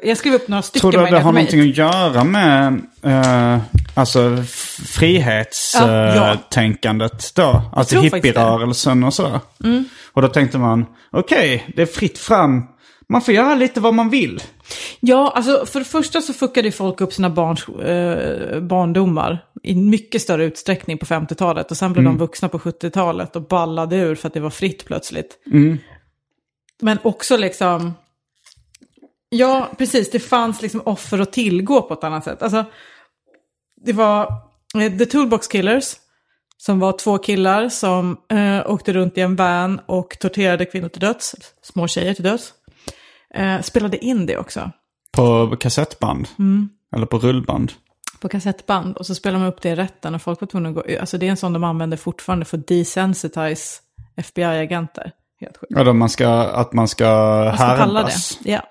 [0.04, 3.60] Jag skrev upp några stycken Tror du att det har någonting att göra med eh,
[3.94, 4.44] alltså
[4.88, 7.50] frihetstänkandet Ja, ja.
[7.50, 7.78] uh, då?
[7.80, 8.02] Alltså det.
[8.02, 9.40] hippierörelsen och sådär.
[10.14, 12.64] Och då tänkte man, okej, det är fritt fram.
[13.10, 14.44] Man får göra lite vad man vill.
[15.00, 20.22] Ja, alltså för det första så fuckade folk upp sina barns eh, barndomar i mycket
[20.22, 21.72] större utsträckning på 50-talet.
[21.72, 24.86] Och sen blev de vuxna på 70-talet och ballade ur för att det var fritt
[24.86, 25.40] plötsligt.
[26.82, 27.94] Men också liksom...
[29.30, 30.12] Ja, precis.
[30.12, 32.42] Det fanns liksom offer att tillgå på ett annat sätt.
[32.42, 32.66] Alltså,
[33.86, 34.28] det var
[34.78, 35.96] eh, The Toolbox Killers.
[36.58, 41.02] Som var två killar som eh, åkte runt i en van och torterade kvinnor till
[41.02, 41.36] döds.
[41.62, 42.54] Små tjejer till döds.
[43.36, 44.72] Eh, spelade in det också.
[45.12, 46.28] På kassettband.
[46.40, 46.70] Mm.
[46.96, 47.72] Eller på rullband.
[48.20, 50.76] på kassettband och så spelar man upp det i rätten och folk var tvungna att
[50.76, 53.82] gå Alltså det är en sån de använder fortfarande för att desensitize
[54.16, 55.12] FBI-agenter.
[55.42, 55.74] Helt sjukt.
[55.76, 57.06] Ja, man ska, att man ska,
[57.60, 57.86] Man ska
[58.46, 58.52] det.
[58.52, 58.62] Ja.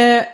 [0.00, 0.24] Eh,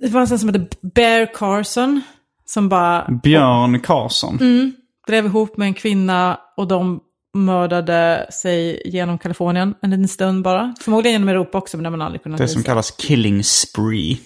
[0.00, 2.02] det fanns en som hette Bear Carson
[2.44, 4.38] som bara Björn Karlsson.
[4.40, 4.72] Mm.
[5.06, 7.00] drev ihop med en kvinna och de
[7.44, 10.74] mördade sig genom Kalifornien en liten stund bara.
[10.80, 12.70] Förmodligen genom Europa också, men det har man aldrig kunnat Det som visa.
[12.70, 14.18] kallas killing spree.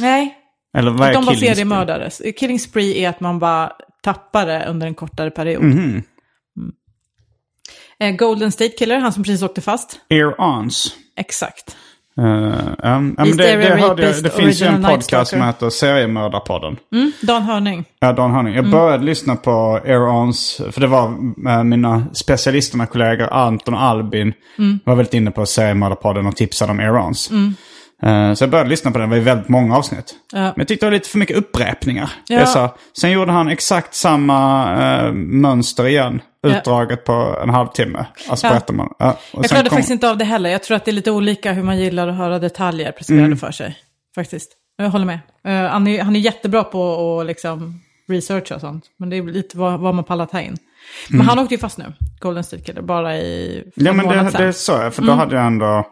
[0.00, 0.34] Nej,
[0.78, 1.54] Eller vad är de killing spree?
[1.54, 2.32] seriemördare.
[2.32, 5.62] Killing spree är att man bara tappar det under en kortare period.
[5.62, 5.78] Mhm.
[5.78, 6.02] Mm.
[8.00, 10.00] Eh, Golden State Killer, han som precis åkte fast.
[10.08, 10.96] Ear ons.
[11.16, 11.76] Exakt.
[12.18, 12.26] Uh,
[12.82, 16.76] um, East det, det, hörde jag, det finns ju en podcast som heter Seriemördarpodden.
[16.92, 17.84] Mm, Dan Hörning.
[18.00, 18.54] Ja, Dan Hörning.
[18.54, 21.04] Jag började lyssna på Air Ons, för det var
[21.48, 24.32] eh, mina specialisterna kollegor Anton och Albin
[24.84, 27.30] var väldigt inne på Seriemördarpodden och tipsade om Air Ons.
[28.02, 30.14] Eh, så jag började lyssna på den, det var ju väldigt många avsnitt.
[30.32, 30.38] Ja.
[30.38, 32.10] Men jag tyckte det var lite för mycket upprepningar.
[32.28, 32.38] Ja.
[32.38, 38.06] Jag sa, sen gjorde han exakt samma eh, mönster igen, utdraget på en halvtimme.
[38.28, 38.60] Alltså Ja.
[38.72, 38.94] man.
[38.98, 40.50] Ja, Jag klarade kom- faktiskt inte av det heller.
[40.50, 43.38] Jag tror att det är lite olika hur man gillar att höra detaljer presenterade Mm.
[43.38, 43.76] för sig.
[44.14, 44.50] Faktiskt.
[44.76, 45.18] Jag håller med.
[45.44, 48.84] Eh, han, är, han är jättebra på att liksom researcha och sånt.
[48.96, 50.56] Men det är lite vad, vad man pallar ta in.
[51.10, 53.72] Men han åkte ju fast nu, Golden State Killer, bara i Mm.
[53.74, 55.86] Ja en men det, det sa jag, för då hade jag ändå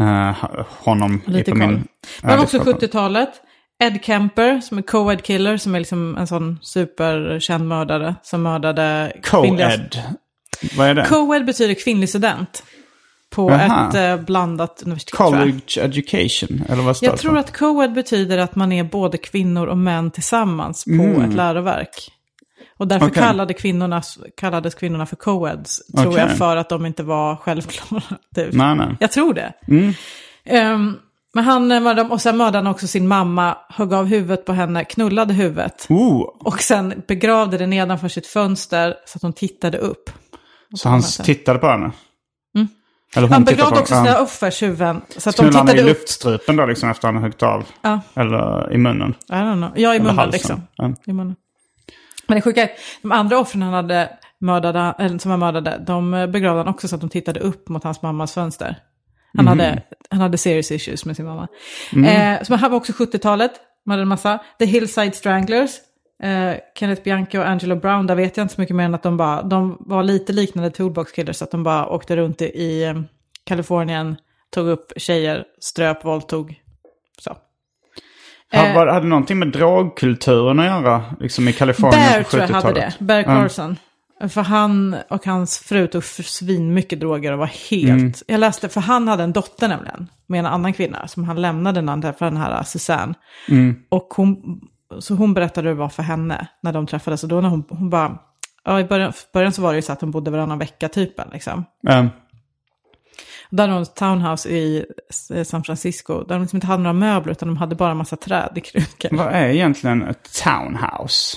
[0.00, 0.34] eh,
[0.68, 1.84] honom Lite på min...
[2.22, 2.78] Men också lista på.
[2.78, 3.28] 70-talet.
[3.84, 8.14] Ed Kemper, som är co-ed killer, som är liksom en sån superkänd mördare.
[8.22, 10.02] Som mördade kvinnliga- Co-ed.
[10.76, 11.04] Vad är det?
[11.08, 12.62] Co-ed betyder kvinnlig student.
[13.30, 13.88] På Aha.
[13.88, 15.40] ett eh, blandat universitet tror jag.
[15.42, 19.18] College education, eller vad står Jag det tror att co-ed betyder att man är både
[19.18, 22.12] kvinnor och män tillsammans på ett läroverk.
[22.78, 23.10] Och därför Mm.
[23.12, 23.22] Okej.
[23.22, 24.02] kallade kvinnorna,
[24.36, 26.20] kallades kvinnorna för co-eds, tror Okej.
[26.20, 28.02] jag, för att de inte var självklara.
[28.34, 28.96] Det- Nej, nej.
[29.00, 29.52] Jag tror det.
[29.68, 29.92] Mm.
[30.44, 30.96] Ehm,
[31.36, 34.52] men han eh, mördade, och sen mördade han också sin mamma, högg av huvudet på
[34.52, 35.86] henne, knullade huvudet.
[35.88, 40.10] Oh, Och sen begravde det nedanför sitt fönster så att hon tittade upp.
[40.74, 41.90] så han tittade på henne?
[43.16, 45.00] Eller hon Han tittade begravde också sina offers huvuden.
[45.16, 45.98] Så att de Knullade han i tittade upp.
[45.98, 47.64] luftstrupen då liksom efter han huggit av?
[47.82, 48.00] Ja.
[48.14, 49.14] Eller i munnen?
[49.28, 49.70] I don't know.
[49.76, 50.32] Ja, i Eller munnen halsen?
[50.32, 50.62] liksom.
[50.76, 50.92] Ja.
[51.06, 51.36] I munnen.
[52.26, 52.70] Men det sjuka är,
[53.02, 54.10] de andra offren han hade
[54.40, 57.84] mördade, eller som han mördade, de begravde han också så att de tittade upp mot
[57.84, 58.76] hans mammas fönster.
[59.36, 59.46] Han, Mhm.
[59.58, 61.48] hade, han hade serious issues med sin mamma.
[61.92, 62.34] Mm.
[62.34, 63.52] Eh, så han var också 70-talet,
[63.86, 64.38] mördade en massa.
[64.58, 65.70] The Hillside Stranglers,
[66.22, 69.02] eh, Kenneth Bianchi och Angelo Brown, där vet jag inte så mycket mer än att
[69.02, 72.84] de, bara, de var lite liknande Toolbox Killers, att de bara åkte runt i, i
[72.84, 72.94] eh,
[73.44, 74.16] Kalifornien,
[74.54, 76.54] tog upp tjejer, ströp, våldtog.
[77.18, 77.30] Så.
[78.52, 81.02] Ha, Eh, var, hade någonting med drogkulturen att göra?
[81.20, 82.96] Liksom i Kalifornien Bear på tror jag hade 70-talet?
[82.98, 83.04] det.
[83.04, 83.74] Bear Ja.
[84.28, 87.90] För han och hans fru tog svin mycket droger och var helt...
[87.90, 88.12] Mm.
[88.26, 91.82] Jag läste, för han hade en dotter nämligen, med en annan kvinna, som han lämnade
[91.82, 93.14] när han träffade den här Susanne.
[93.48, 93.76] Mm.
[93.88, 94.60] Och hon,
[94.98, 97.22] så hon berättade hur det var för henne när de träffades.
[97.22, 98.18] Och då när hon, hon bara...
[98.64, 101.28] Ja, i början, början så var det ju så att de bodde varannan vecka typen
[101.32, 101.64] liksom.
[103.48, 104.84] Och där hade de ett townhouse i
[105.44, 108.16] San Francisco, där de liksom inte hade några möbler utan de hade bara en massa
[108.16, 109.16] träd i krukor.
[109.16, 111.36] Vad är egentligen ett townhouse?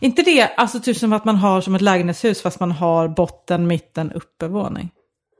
[0.00, 3.66] Inte det, alltså typ som att man har som ett lägenhetshus fast man har botten,
[3.66, 4.90] mitten, uppevåning.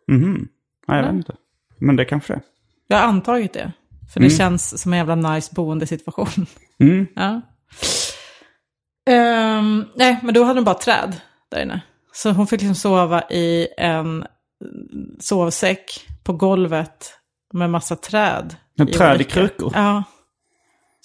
[0.08, 0.48] Mhm.
[0.88, 1.34] Nej, jag vet inte.
[1.78, 2.40] Men det kanske det.
[2.86, 3.72] Jag har antagit det.
[4.12, 6.46] För det känns som en jävla nice boendesituation.
[6.80, 7.06] Mm.
[7.16, 7.40] ja.
[9.10, 11.80] Ehm, nej, men då hade de bara träd där inne.
[12.12, 14.24] Så hon fick liksom sova i en
[15.20, 17.14] sovsäck på golvet
[17.52, 18.56] med massa träd.
[18.78, 19.72] Med i träd i olika- krukor?
[19.74, 20.02] Ja.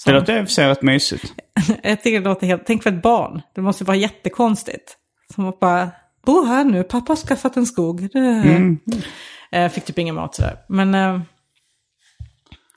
[0.06, 1.34] Det låter i och för sig rätt mysigt.
[1.84, 2.66] Jag tycker det låter helt...
[2.66, 3.41] Tänk för ett barn.
[3.56, 4.97] Det måste vara jättekonstigt.
[5.36, 5.89] Som att bara,
[6.26, 8.16] bo här nu, pappa har skaffat en skog.
[8.16, 8.80] Mm.
[9.51, 10.58] Eh, fick typ ingen mat sådär.
[10.68, 10.95] Men...
[10.95, 11.22] Eh,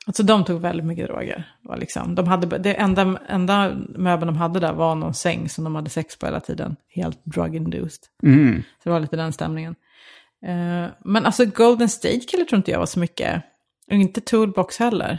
[0.06, 1.52] alltså de tog väldigt mycket droger.
[1.62, 5.64] Var liksom, de hade, det enda, enda möbeln de hade där var någon säng som
[5.64, 6.76] de hade sex på hela tiden.
[6.88, 8.02] Helt drug-induced.
[8.22, 8.62] Mm.
[8.62, 9.74] Så det var lite den stämningen.
[10.46, 13.42] Eh, men alltså Golden State Killer tror inte jag var så mycket.
[13.90, 15.18] Och inte Toolbox heller.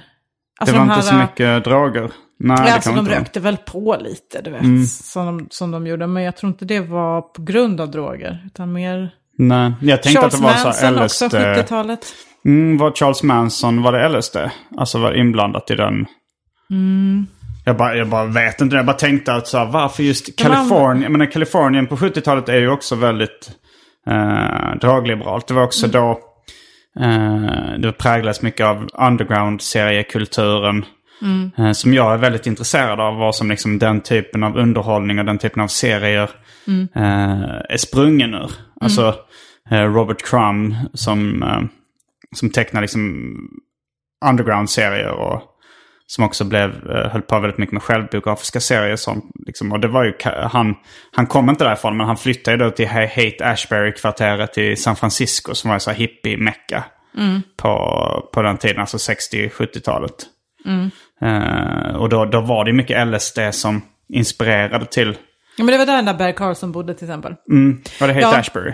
[0.60, 2.12] Alltså det var de inte så här, mycket droger.
[2.40, 3.20] Nej, det alltså de inte vara.
[3.22, 4.86] rökte väl på lite, du vet, Mm.
[4.86, 6.08] som, de, som de gjorde.
[6.08, 9.10] Men jag tror inte det var på grund av droger, utan mer...
[9.38, 11.36] Nej, jag tänkte Charles att det var så här Manson också, LSD.
[11.36, 12.00] 70-talet.
[12.46, 14.38] Mm, var Charles Manson, var det LSD?
[14.78, 16.06] Alltså var inblandat i den?
[16.72, 17.28] Mm.
[17.66, 21.02] Jag, bara, jag bara vet inte, jag bara tänkte att så här, varför just Kalifornien?
[21.04, 23.52] Jag menar Kalifornien på 70-talet är ju också väldigt
[24.08, 25.48] eh, drogliberalt.
[25.48, 25.92] Det var också Mm.
[26.02, 26.20] då
[27.80, 30.86] det präglades mycket av underground-seriekulturen.
[31.22, 31.52] Mm.
[31.58, 33.16] Eh, som jag är väldigt intresserad av.
[33.16, 36.30] Vad som liksom den typen av underhållning och den typen av serier
[36.68, 36.88] Mm.
[36.96, 38.52] eh, är sprungen ur.
[38.82, 39.16] Alltså
[39.72, 41.62] eh, Robert Crumb som, eh,
[42.36, 43.36] som tecknar liksom
[44.26, 45.42] underground-serier och
[46.12, 48.96] som också blev, eh, höll på väldigt mycket med självbiografiska serier.
[48.96, 50.14] Som, liksom, och det var ju,
[50.52, 50.76] han,
[51.12, 55.70] han kom inte därifrån men han flyttade då till Haight Ashbury-kvarteret i San Francisco som
[55.70, 56.84] var en här hippie-mecka
[57.58, 60.26] på, på den tiden, alltså 60-70-talet.
[61.22, 63.82] Eh, och då, då var det mycket LSD som
[64.14, 65.18] inspirerade till,
[65.58, 67.36] Ja, men det var där den där Bear Carlson bodde till exempel.
[67.52, 68.38] mm, var det Haight Ja.
[68.38, 68.74] Ashbury?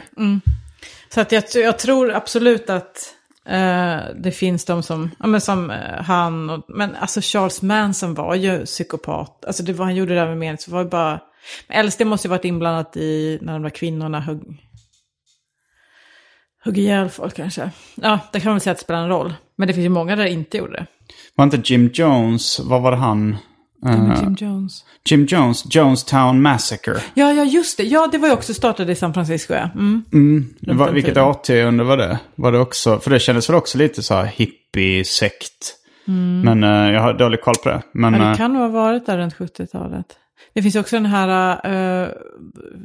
[1.09, 3.13] Så att jag, jag tror absolut att
[3.45, 8.13] Eh, det finns de som, ja, men som eh, han, och, men alltså Charles Manson
[8.13, 9.45] var ju psykopat.
[9.45, 11.19] Alltså det var, han gjorde det där med mening, så var det bara,
[11.67, 14.41] men LSD måste ju varit inblandat i när de där kvinnorna högg,
[16.63, 17.71] högg ihjäl folk kanske.
[17.95, 19.33] Ja, det kan man väl säga att det spelar en roll.
[19.55, 20.85] Men det finns ju många där det inte gjorde det.
[21.35, 23.37] Var inte Jim Jones, vad var det han?
[23.85, 24.85] Eh, Jim Jones.
[25.09, 26.97] Jim Jones, Jonestown Massacre.
[27.13, 27.83] Ja, ja, just det.
[27.83, 29.69] Ja, det var ju också startade i San Francisco, ja.
[29.75, 30.53] Mm.
[30.59, 32.19] Det var, vilket årtionde var det?
[32.35, 35.75] Var det också, för det kändes väl också lite så här hippie-sekt.
[36.43, 37.81] Men eh, jag har dålig koll på det.
[37.91, 38.21] Men Mm.
[38.21, 40.05] Ja, eh, det kan nog ha varit där runt 70-talet.
[40.53, 41.57] Det finns också den här
[42.03, 42.09] uh,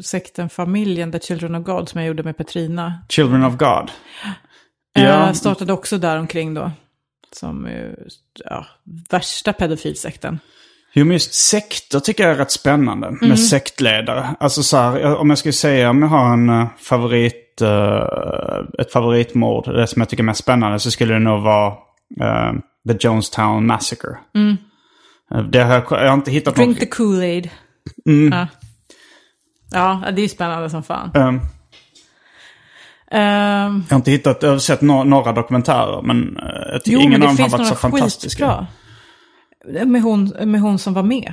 [0.01, 3.05] sekten Familjen, The Children of God, som jag gjorde med Petrina.
[3.09, 3.91] Children of God.
[4.93, 5.35] Ja.
[5.35, 6.71] Startade också där omkring då.
[7.33, 7.93] Som uh,
[8.45, 8.67] ja,
[9.11, 10.39] värsta pedofilsekten.
[10.93, 13.11] Jo, men just sekter tycker jag är rätt spännande.
[13.11, 13.37] Med Mm.
[13.37, 14.35] sektledare.
[14.41, 18.03] Alltså så här, om jag skulle säga om jag har en eh, favorit, eh,
[18.79, 21.67] ett favoritmord, det som jag tycker är mest spännande, så skulle det nog vara
[22.21, 22.53] eh,
[22.89, 24.11] The Jonestown Massacre.
[25.35, 26.67] Eh, Det har jag, jag har inte hittat Mm.
[26.69, 26.89] Drink någon...
[26.89, 27.49] the Kool-Aid.
[28.07, 28.33] Mm.
[28.39, 28.47] Ja.
[30.03, 31.11] ja, det är spännande som fan.
[31.15, 31.41] Ehm,
[33.13, 36.39] Ehm, Jag har inte hittat, jag har sett no- några dokumentärer men
[36.73, 38.47] jag tycker jo, ingen men av det dem har finns varit så några fantastiska.
[38.47, 38.67] skitbra.
[39.65, 41.33] Med hon, med hon som var med.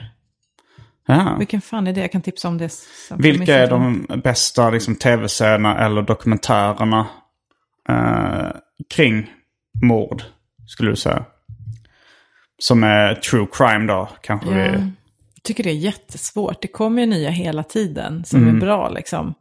[1.08, 1.36] Ja.
[1.40, 2.02] Vilken fan är det?
[2.02, 2.74] Jag kan tipsa om det.
[3.18, 7.08] Vilka är de bästa liksom, tv-serierna eller dokumentärerna
[7.90, 8.50] eh,
[8.96, 9.32] kring
[9.84, 10.24] mord,
[10.68, 11.26] skulle du säga?
[12.60, 14.72] Som är true crime då, kanske Ja.
[14.72, 14.92] vi...
[15.36, 16.62] Jag tycker det är jättesvårt.
[16.62, 18.56] Det kommer ju nya hela tiden som Mm.
[18.56, 19.34] är bra liksom.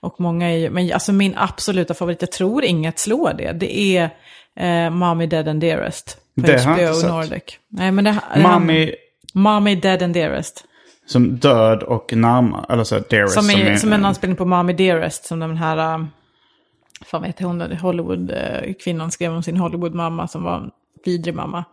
[0.00, 3.52] Och många är ju, men alltså min absoluta favorit, jag tror inget slår det.
[3.52, 4.10] Det är
[4.56, 6.18] eh, Mommy Dead and Dearest.
[6.34, 7.10] På Det har jag inte HBO sett.
[7.10, 7.42] Nordic.
[7.68, 8.94] Nej men det det- Mami
[9.34, 10.64] Mommy Dead and Dearest.
[11.06, 13.34] som död och närmare, eller så dearest.
[13.34, 16.08] Som, är, som en anspelning på Mommy Dearest, som den här, um,
[17.06, 20.70] fan vet hon, Hollywood-kvinnan skrev om sin Hollywood-mamma som var en
[21.04, 21.64] vidrig mamma.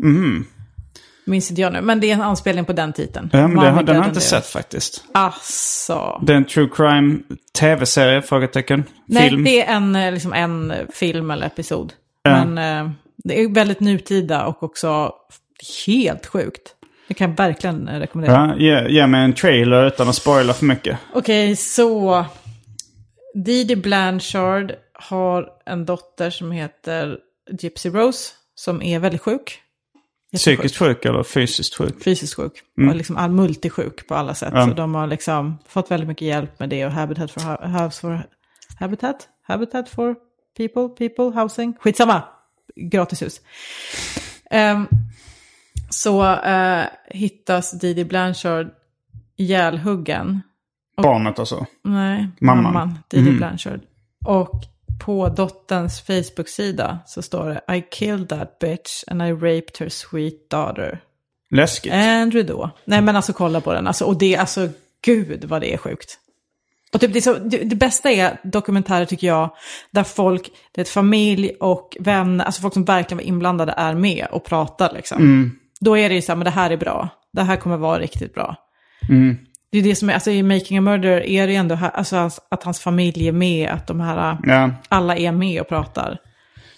[1.27, 3.29] Minns inte jag nu, men det är en anspelning på den titeln.
[3.33, 5.03] Ja, men det, har- den Dead har jag inte sett faktiskt.
[5.13, 6.21] Asså.
[6.25, 7.17] Det är en true crime
[7.59, 8.83] tv-serie, frågetecken.
[9.05, 9.43] Nej, Film.
[9.43, 11.93] det är en, eh, liksom en film eller episod.
[12.23, 15.11] Men eh, det är väldigt nutida och också
[15.87, 16.75] helt sjukt.
[17.07, 18.55] Det kan jag verkligen eh, rekommendera.
[18.57, 20.97] Ja, ge, ge mig en trailer utan att spoila för mycket.
[21.13, 22.25] Okej, så
[23.33, 27.17] Didi Blanchard har en dotter som heter
[27.59, 29.61] Gypsy Rose, som är väldigt sjuk.
[30.35, 32.03] Psykiskt sjuk eller fysiskt sjuk?
[32.03, 32.51] Fysiskt sjuk.
[32.89, 34.53] Och liksom all multisjuk på alla sätt.
[34.53, 34.67] Ja.
[34.67, 36.85] Så de har liksom fått väldigt mycket hjälp med det.
[36.85, 38.23] Och Habitat for, House for
[38.79, 39.27] Habitat?
[39.47, 40.15] Habitat for
[40.57, 40.89] People?
[41.09, 41.41] People?
[41.41, 41.73] Housing?
[41.79, 42.23] Skitsamma!
[42.75, 43.41] Gratishus.
[44.51, 44.87] Ehm,
[45.89, 48.67] så eh, hittas Didi Blanchard
[49.37, 50.41] ihjälhuggen.
[51.03, 51.65] Barnet alltså.
[51.83, 52.63] Nej, Mamman.
[52.63, 53.37] mamman, Didi Mm.
[53.37, 53.79] Blanchard.
[54.25, 54.63] Och
[54.99, 60.49] på dotterns Facebook-sida så står det I killed that bitch and I raped her sweet
[60.49, 60.99] daughter.
[61.51, 61.93] Läskigt.
[61.93, 62.69] Andrew då.
[62.85, 63.87] Nej men alltså kolla på den.
[63.87, 64.69] Alltså, och det, alltså
[65.05, 66.19] gud vad det är sjukt.
[66.93, 69.49] Och typ det, är så, det, det bästa är dokumentärer tycker jag,
[69.91, 74.27] där folk, det är familj och vänner, alltså folk som verkligen var inblandade är med
[74.31, 75.17] och pratar liksom.
[75.79, 77.09] Då är det ju så här, men det här är bra.
[77.33, 78.55] Det här kommer vara riktigt bra.
[79.75, 82.15] Det är det som är, alltså i Making a Murder är det ändå alltså
[82.51, 84.71] att hans familj är med, att de här, Ja.
[84.89, 86.17] alla är med och pratar.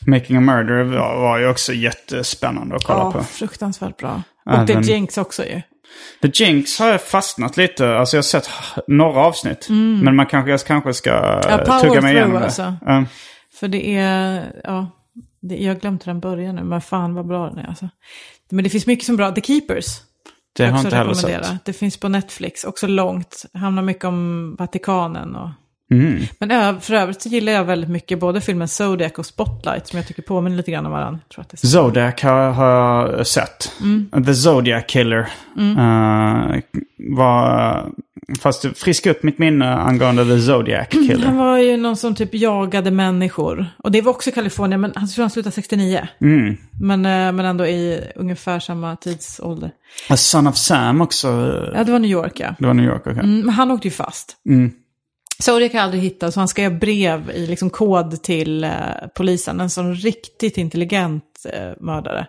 [0.08, 3.24] Making a Murder var, var ju också jättespännande att kolla Ja, på.
[3.24, 4.22] fruktansvärt bra.
[4.46, 5.62] Och Även- The Jinx också ju.
[6.22, 7.96] The Jinx har jag fastnat lite.
[7.98, 8.50] Alltså jag har sett
[8.88, 9.68] några avsnitt.
[9.70, 12.40] Men man kanske, jag kanske ska Ja, power tugga mig igenom det.
[12.46, 12.74] alltså.
[13.60, 14.88] För det är, ja,
[15.42, 17.90] det, jag hur den börjar nu, men fan vad bra den är alltså.
[18.50, 19.32] Men det finns mycket som är bra.
[19.32, 19.86] The Keepers.
[20.58, 21.66] Det har jag också inte heller sett.
[21.66, 23.46] Det finns på Netflix, också långt.
[23.54, 25.50] Handlar mycket om Vatikanen och...
[25.92, 26.24] Mm.
[26.40, 29.98] Men ö- för övrigt så gillar jag väldigt mycket både filmen Zodiac och Spotlight som
[29.98, 31.20] jag tycker påminner lite grann om varandra.
[31.54, 33.72] Zodiac har, har jag sett.
[33.82, 34.26] Mm.
[34.26, 35.28] The Zodiac Killer.
[35.58, 36.60] Uh,
[36.98, 37.92] var,
[38.40, 41.26] fast friska upp mitt minne angående The Zodiac Killer.
[41.26, 43.66] Han var ju någon som typ jagade människor.
[43.78, 46.08] Och det var också Kalifornien, men han tror han slutade 69.
[46.22, 46.58] Mm.
[46.82, 49.72] Men, eh, men ändå i ungefär samma tidsålder.
[50.10, 51.28] A Son of Sam också.
[51.76, 52.56] Ja, det var New York ja.
[52.60, 53.20] Det var New York, okej.
[53.24, 54.36] Mm, men han åkte ju fast.
[55.40, 55.44] Mm.
[55.44, 58.72] Zodiac har aldrig hittat, så han skrev brev i liksom kod till eh,
[59.16, 59.60] polisen.
[59.60, 62.28] En sån riktigt intelligent eh, mördare.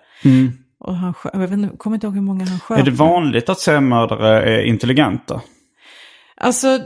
[0.81, 2.79] Och han jag vet inte, kommer inte ihåg hur många han sköt.
[2.79, 5.41] Är det vanligt att seriemördare är intelligenta?
[6.37, 6.79] Alltså,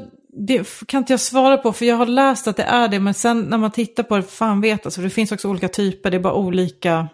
[0.47, 3.01] det kan inte jag svara på, för jag har läst att det är det.
[3.01, 6.11] Men sen när man tittar på det, fan vet alltså, det finns också olika typer.
[6.11, 7.09] Det är bara olika,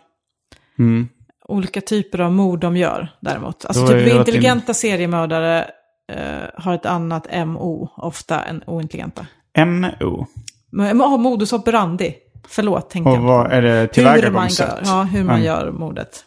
[0.79, 1.09] Mm.
[1.49, 3.65] olika typer av mord de gör däremot.
[3.65, 5.67] Alltså typ intelligenta seriemördare eh,
[6.55, 9.27] har ett annat MO ofta än ointelligenta.
[9.67, 10.27] MO.
[10.73, 12.15] Oh, modus operandi.
[12.49, 13.21] Förlåt, tänkte Och jag.
[13.23, 14.69] vad är det tillvägagångssätt?
[14.69, 15.47] gör, ja, hur man Mm.
[15.47, 16.25] gör mordet.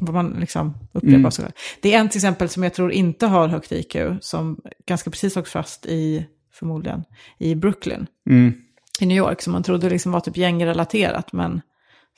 [0.00, 1.30] Vad man liksom upprepar Mm.
[1.30, 1.54] sig själv.
[1.82, 5.36] Det är en till exempel som jag tror inte har högt IQ, som ganska precis
[5.36, 7.04] åkt fast i, förmodligen,
[7.38, 8.06] i Brooklyn.
[8.30, 8.54] Mm.
[9.00, 11.60] I New York, som man trodde liksom var typ gängrelaterat, men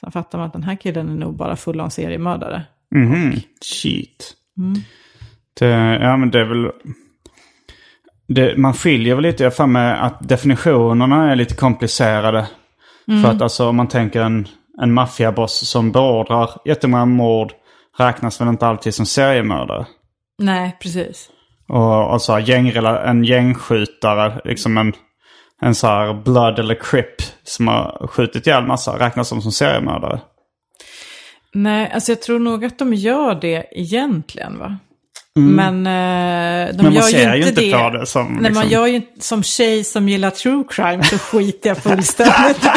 [0.00, 2.62] sen fattar man att den här killen är nog bara full av seriemördare.
[2.94, 3.32] Mhm.
[3.64, 4.34] Shit.
[4.58, 4.80] Mm.
[5.58, 6.70] Det, ja men det är väl...
[8.28, 12.46] Det, man skiljer väl lite, jag har för mig att definitionerna är lite komplicerade.
[13.08, 13.22] Mm.
[13.22, 14.48] För att alltså om man tänker en,
[14.80, 17.52] en maffiaboss som beordrar jättemånga mord
[17.98, 19.86] räknas väl inte alltid som seriemördare.
[20.38, 21.30] Nej, precis.
[21.68, 24.92] Och alltså gängrela, en gängskjutare, liksom en,
[25.60, 30.20] en så här blood eller crip som har skjutit ihjäl massa räknas som som seriemördare.
[31.54, 34.78] Nej, alltså jag tror nog att de gör det egentligen, va?
[35.40, 36.84] Men eh, de Mm.
[36.84, 37.72] Men man gör ser ju inte, det.
[37.72, 38.26] på det som...
[38.26, 41.78] Nej, man liksom- gör ju inte, som tjej som gillar true crime så skiter jag
[41.78, 42.58] fullständigt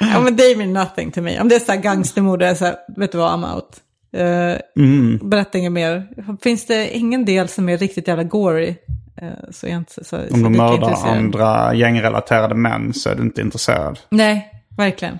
[0.00, 1.40] Ja men det mean nothing to me.
[1.40, 3.54] Om det är så här gangstermord, då är jag så här, vet du vad, I'm
[3.54, 3.76] out.
[4.16, 5.18] Uh, Mm.
[5.30, 6.06] Berätta inget mer.
[6.42, 8.74] Finns det ingen del som är riktigt jävla gory?
[9.22, 13.10] eh, så är jag inte så, så Om de lika mördar andra gängrelaterade män så
[13.10, 13.98] är du inte intresserad.
[14.10, 15.18] Nej, verkligen.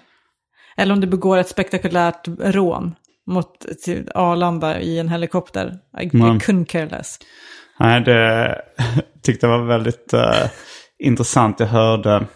[0.77, 2.95] Eller om du begår ett spektakulärt rån
[3.31, 5.79] mot till Arlanda i en helikopter.
[6.01, 6.37] I, Mm.
[6.37, 7.19] I couldn't care less.
[7.79, 8.57] Nej, det
[9.23, 10.33] tyckte jag var väldigt eh,
[10.99, 11.61] intressant.
[11.61, 12.27] Jag hörde...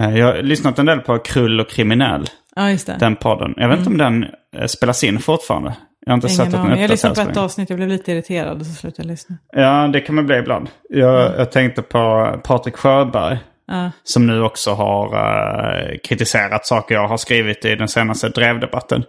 [0.00, 2.26] eh, jag har lyssnat en del på Krull och kriminell.
[2.56, 2.96] Ja, just det.
[3.00, 3.54] Den podden.
[3.56, 4.26] Jag vet inte om den
[4.56, 5.76] eh, spelas in fortfarande.
[6.06, 6.48] Jag har inte sett Mm.
[6.54, 6.80] Ingen att den.
[6.82, 9.36] Jag lyssnade på ett avsnitt, jag blev lite irriterad och så slutade jag lyssna.
[9.52, 10.68] Ja, det kan man bli ibland.
[10.88, 13.38] Jag, jag tänkte på Patrik Sjöberg.
[13.66, 13.90] Ja.
[14.04, 19.04] Som nu också har eh, kritiserat saker jag har skrivit i den senaste drevdebatten.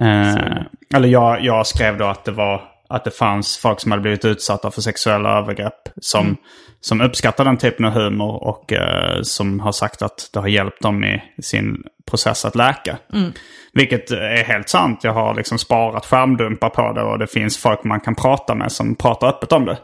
[0.00, 0.56] Eh,
[0.94, 4.24] eller jag, jag skrev då att det var att det fanns folk som hade blivit
[4.24, 5.88] utsatta för sexuella övergrepp.
[6.00, 6.36] Som,
[6.80, 10.82] som uppskattar den typen av humor och eh, som har sagt att det har hjälpt
[10.82, 12.98] dem i sin process att läka.
[13.72, 15.00] Vilket är helt sant.
[15.04, 18.72] Jag har liksom sparat skärmdumpar på det och det finns folk man kan prata med
[18.72, 19.78] som pratar öppet om det.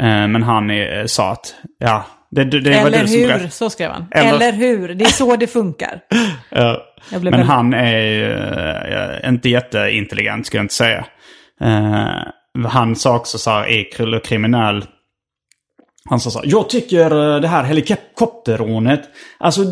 [0.00, 2.04] Eh, men han eh, sa att, ja,
[2.34, 3.06] det, det, det Eller
[3.40, 4.06] hur, så skrev han.
[4.10, 6.00] Eller- Eller, hur, det är så det funkar.
[6.50, 6.82] Ja.
[7.10, 11.06] Men väldigt- han är ju, eh, inte jätteintelligent skulle jag inte säga.
[11.60, 14.84] Eh, han sa också så här och kriminell.
[16.10, 19.00] Han sa så här, jag tycker eh, det här helikopterrånet,
[19.38, 19.62] alltså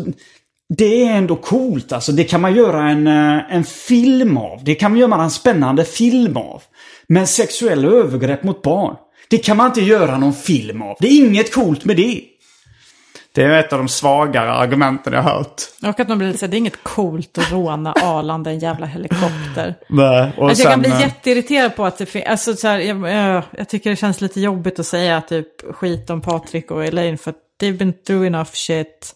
[0.77, 2.11] det är ändå coolt alltså.
[2.11, 4.63] Det kan man göra en, eh, en film av.
[4.63, 6.61] Det kan man göra en spännande film av.
[7.07, 8.95] Men sexuella övergrepp mot barn,
[9.29, 10.95] det kan man inte göra någon film av.
[10.99, 12.21] Det är inget coolt med det.
[13.35, 15.61] Det är ett av de svagare argumenten jag har hört.
[15.83, 19.75] Och att man blir så det är inget coolt att råna Arlanda en jävla helikopter.
[19.89, 22.67] Nej, och Alltså jag kan sen, bli eh, jätteirriterad på att det finns, alltså så
[22.67, 26.71] här, jag, jag, jag tycker det känns lite jobbigt att säga typ skit om Patrik
[26.71, 29.15] och Elaine för att they've been through enough shit.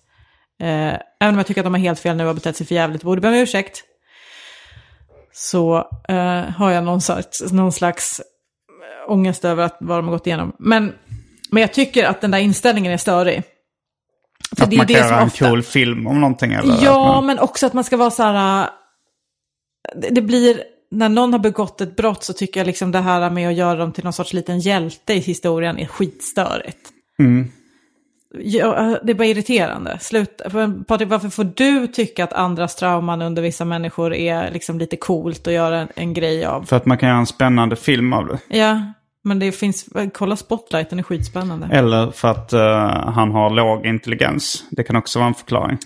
[0.62, 2.68] Eh, även om jag tycker att de har helt fel nu och har betett sig
[2.68, 3.84] för jävligt borde be om ursäkt.
[5.34, 5.78] Så
[6.10, 10.28] eh, har jag någon slags, någon slags eh, ångest över att, vad de har gått
[10.28, 10.56] igenom.
[10.60, 10.94] Men,
[11.52, 13.44] men jag tycker att den där inställningen är störig.
[14.58, 16.84] För Att det är man kan göra en ofta- cool film om någonting eller?
[16.84, 18.62] Ja, man, men också att man ska vara så här...
[18.64, 18.70] äh,
[20.12, 20.62] Det, blir,
[20.92, 23.76] när någon har begått ett brott så tycker jag liksom det här med att göra
[23.76, 26.80] dem till någon sorts liten hjälte i historien är skitstörigt.
[27.20, 27.52] Mm.
[28.40, 30.00] Ja, äh, det är bara irriterande.
[30.88, 35.48] Patrik, varför får du tycka att andras trauman under vissa människor är liksom lite coolt
[35.48, 36.64] att göra en, en grej av?
[36.64, 38.58] För att man kan göra en spännande film av det.
[38.58, 38.82] Ja,
[39.24, 39.90] men det finns...
[40.14, 41.68] Kolla Spotlight, den är skitspännande.
[41.72, 42.60] Eller för att uh,
[43.12, 44.64] han har låg intelligens.
[44.72, 45.78] Det kan också vara en förklaring.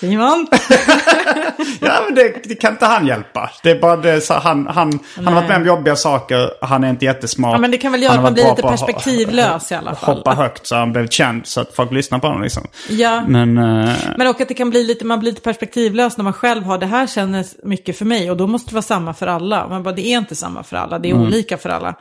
[0.00, 0.46] Simon?
[1.80, 3.50] ja, men det, det kan inte han hjälpa.
[3.62, 6.50] Det är bara det, så han, han, han har varit med om jobbiga saker.
[6.64, 7.52] Han är inte jättesmart.
[7.52, 10.16] Ja, men det kan väl göra att man blir lite perspektivlös i alla fall.
[10.16, 12.66] Hoppa högt så han blev känd så att folk lyssnar på honom liksom.
[12.88, 13.24] Ja.
[13.28, 13.58] Men...
[13.58, 16.64] eh, Men och att det kan bli lite, man blir lite perspektivlös när man själv
[16.64, 19.68] har det här känns mycket för mig och då måste det vara samma för alla.
[19.68, 21.94] Man bara, det är inte samma för alla, det är olika för alla.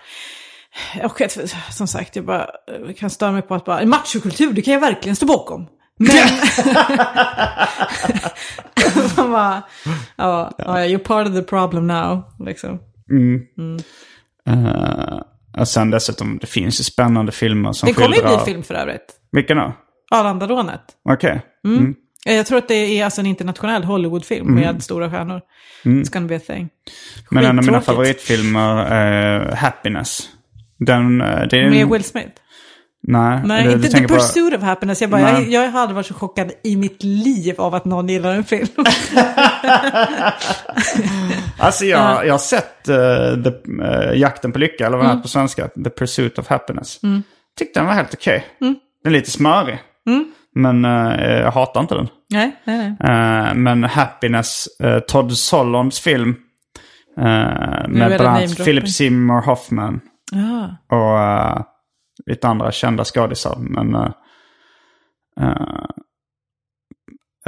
[1.04, 1.22] Och
[1.72, 2.48] som sagt, jag bara
[2.88, 5.68] jag kan störa mig på att bara, machokultur, det kan jag verkligen stå bakom.
[6.00, 6.16] Men...
[9.18, 9.64] man bara,
[10.16, 12.80] ja, ja, you're part of the problem now, liksom.
[14.48, 15.20] eh,
[15.62, 18.38] och sen dessutom, det finns ju spännande filmer som Det kommer ju skildrar...
[18.38, 19.06] bli film för övrigt.
[19.32, 19.74] Vilken då?
[20.12, 20.82] Arlandarånet.
[21.10, 21.42] Okej.
[22.26, 25.42] Eh, Jag tror att det är alltså en internationell Hollywoodfilm med stora stjärnor.
[25.84, 26.70] It's gonna be a thing.
[27.30, 30.30] Men en av mina favoritfilmer är Happiness.
[30.80, 32.32] Den, eh, det är Med Will Smith.
[33.08, 35.02] Nej, Nej, du- du inte The Pursuit of Happiness.
[35.02, 35.54] Jag, bara, jag, Nej.
[35.54, 38.68] jag har aldrig varit så chockad i mitt liv av att någon gillar en film.
[41.60, 45.22] Alltså jag, jag har sett eh, the, eh, Jakten på lycka, eller vad den heter
[45.22, 45.68] på svenska.
[45.68, 47.00] The Pursuit of Happiness.
[47.58, 48.46] Tyckte den var helt okej.
[48.60, 48.76] Den
[49.06, 49.80] är lite smörig.
[50.56, 52.08] Men eh, jag hatar inte den.
[52.30, 53.12] nej, nej, nej.
[53.48, 56.36] Eh, men Happiness, eh, Todd Solonds film.
[57.18, 58.58] Uh, med det bland annat.
[58.58, 60.00] Philip Seymour Hoffman.
[60.36, 60.96] Ah.
[60.96, 61.16] Och
[61.58, 61.64] uh,
[62.26, 63.56] lite andra kända skådisar.
[63.60, 65.86] Men eh,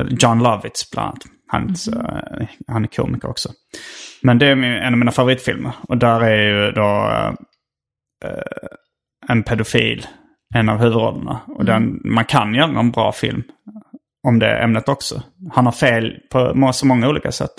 [0.09, 1.23] John Lovitz bland annat.
[1.47, 3.49] Han, är inte så- eh, han är komiker också.
[4.23, 5.71] Men det är en av mina favoritfilmer.
[5.87, 7.09] Och där är ju då
[8.25, 8.41] eh,
[9.27, 10.07] en pedofil
[10.55, 11.41] en av huvudrollerna.
[11.47, 13.43] Och den, man kan göra en bra film
[14.27, 15.23] om det ämnet också.
[15.51, 17.51] Han har fel på så många olika sätt.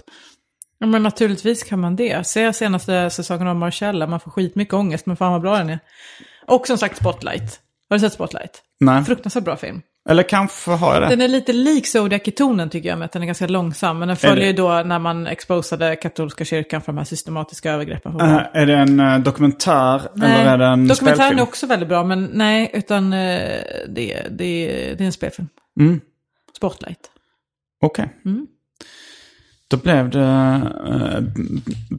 [0.78, 2.26] Ja, men naturligtvis kan man det.
[2.26, 5.78] Se senaste säsongen av Marcella, man får skitmycket ångest, men fan vad bra den är.
[6.46, 7.60] Och som sagt Spotlight.
[7.88, 8.62] Har du sett Spotlight?
[8.80, 9.04] Nej.
[9.04, 9.82] Fruktansvärt bra film.
[10.08, 11.08] Eller kanske har jag det.
[11.08, 13.98] Den är lite lik Zodiac i tonen tycker jag, med att den är ganska långsam.
[13.98, 18.12] Men den följer ju då när man exposade katolska kyrkan för de här systematiska övergreppen
[18.12, 18.24] på.
[18.24, 21.38] Eh, är det en eh, dokumentär eller är det en Dokumentären spelfilm?
[21.38, 23.18] är också väldigt bra, men nej, utan eh,
[23.88, 24.66] det, det,
[24.98, 25.48] det är en spelfilm.
[25.80, 26.00] Mm.
[26.56, 27.10] Spotlight.
[27.80, 28.08] Okej.
[28.24, 28.46] Mm.
[29.70, 30.20] Då blev det
[30.88, 31.20] eh,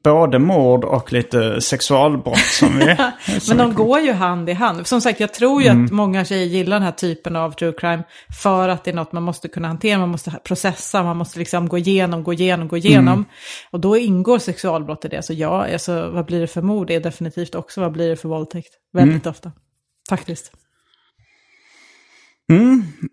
[0.04, 2.96] både mord och lite sexualbrott som vi...
[3.40, 4.88] som Men de vi- går ju hand i hand.
[4.88, 8.04] Som sagt, jag tror ju att många tjejer gillar den här typen av true crime
[8.42, 11.68] för att det är något man måste kunna hantera, man måste processa, man måste liksom
[11.68, 13.26] gå igenom, gå igenom, gå igenom.
[13.72, 15.24] Och då ingår sexualbrott i det.
[15.24, 16.88] Så ja, alltså, vad blir det för mord?
[16.88, 18.70] Det är definitivt också vad blir det för våldtäkt.
[18.94, 19.52] Väldigt ofta.
[20.10, 20.52] Faktiskt.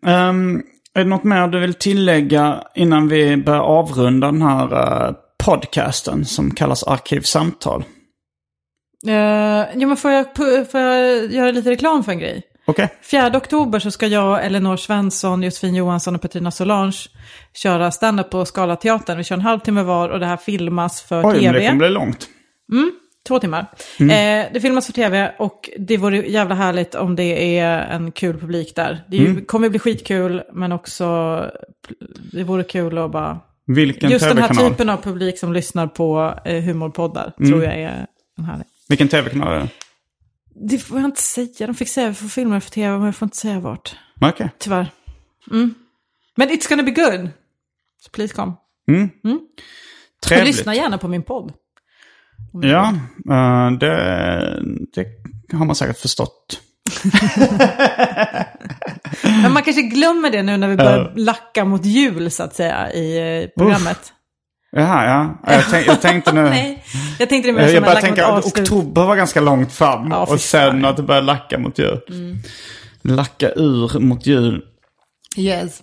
[0.07, 0.63] Ehm,
[0.95, 5.15] är det något mer du vill tillägga innan vi börjar avrunda den här eh,
[5.45, 7.85] podcasten som kallas Arkivsamtal?
[9.07, 10.27] Uh, jo, men får jag,
[10.71, 12.43] får jag göra lite reklam för en grej?
[12.67, 12.89] Okej.
[13.11, 16.97] 4 oktober så ska jag, Elinor Svensson, Josefin Johansson och Petrina Solange
[17.55, 19.19] köra stand-up på Scalateatern.
[19.19, 21.59] Vi kör en halvtimme var och det här filmas för Oj, men tv.
[21.59, 22.29] det kommer bli långt.
[23.29, 23.67] Två timmar.
[24.01, 24.11] Mm.
[24.47, 28.39] Eh, det filmas för tv och det vore jävla härligt om det är en kul
[28.41, 29.05] publik där.
[29.09, 29.45] Det ju, Mm.
[29.45, 31.07] kommer bli skitkul, men också
[32.33, 33.41] det vore kul att bara...
[33.67, 37.51] Vilken Just den här typen av publik som lyssnar på eh, humorpoddar Mm.
[37.51, 38.07] tror jag är
[38.39, 38.67] en härlig.
[38.89, 39.69] Vilken tv-kanal är det?
[40.55, 41.67] Det får jag inte säga.
[41.67, 43.97] De fick säga vi får filma för tv, men jag får inte säga vart.
[44.21, 44.51] Okej.
[44.59, 44.87] Tyvärr.
[45.51, 45.75] Mm.
[46.37, 47.29] Men it's gonna be good.
[48.05, 48.53] Så please come.
[48.53, 50.47] Och Trevligt.
[50.57, 51.53] lyssna gärna på min podd.
[52.63, 52.95] Ja,
[53.31, 53.89] eh, det,
[55.49, 56.61] det har man säkert förstått.
[59.23, 62.93] Men man kanske glömmer det nu när vi börjar lacka mot jul så att säga
[62.93, 64.13] i eh, programmet.
[64.77, 65.53] Jaha, ja.
[65.55, 66.43] Jag, tänk, jag tänkte nu...
[66.51, 66.85] Nej,
[67.19, 70.11] jag tänkte det mer som jag började tänka att oktober var ganska långt fram.
[70.11, 72.01] Ja, och sen att det började lacka mot jul.
[73.03, 74.63] Lacka ur mot jul.
[75.37, 75.83] Yes.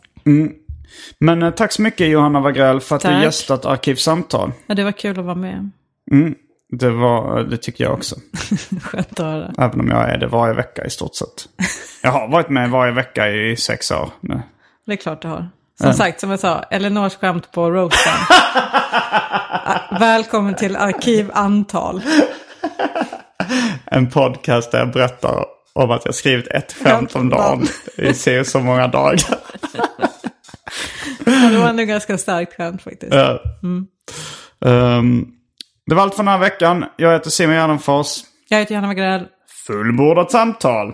[1.19, 3.23] Men eh, tack så mycket Johanna Wagrell för att du Tack.
[3.23, 4.51] gästat Arkivsamtal.
[4.67, 5.71] Ja, det var kul att vara med.
[6.71, 8.15] Det, var, det tycker jag också.
[8.81, 9.53] Skönt att höra.
[9.57, 11.47] Även om jag är det varje vecka i stort sett.
[12.03, 14.41] Jag har varit med varje vecka i sex år nu.
[14.85, 15.49] Det är klart du har.
[15.81, 18.13] Som sagt, som jag sa, Elinors skämt på roasten.
[19.99, 22.01] Välkommen till Arkivantal.
[23.85, 27.67] En podcast där jag berättar om att jag skrivit ett skämt om dagen
[27.97, 29.19] i se så många dagar.
[31.25, 33.13] Det var ändå ganska starkt skämt faktiskt.
[33.13, 33.39] Ja.
[34.65, 35.27] Ehm,
[35.91, 36.85] det var allt för den här veckan.
[36.97, 38.07] Jag heter Simon Gärdenfors.
[38.49, 39.27] Jag heter Johanna Wagrell.
[39.67, 40.93] Fullbordat samtal.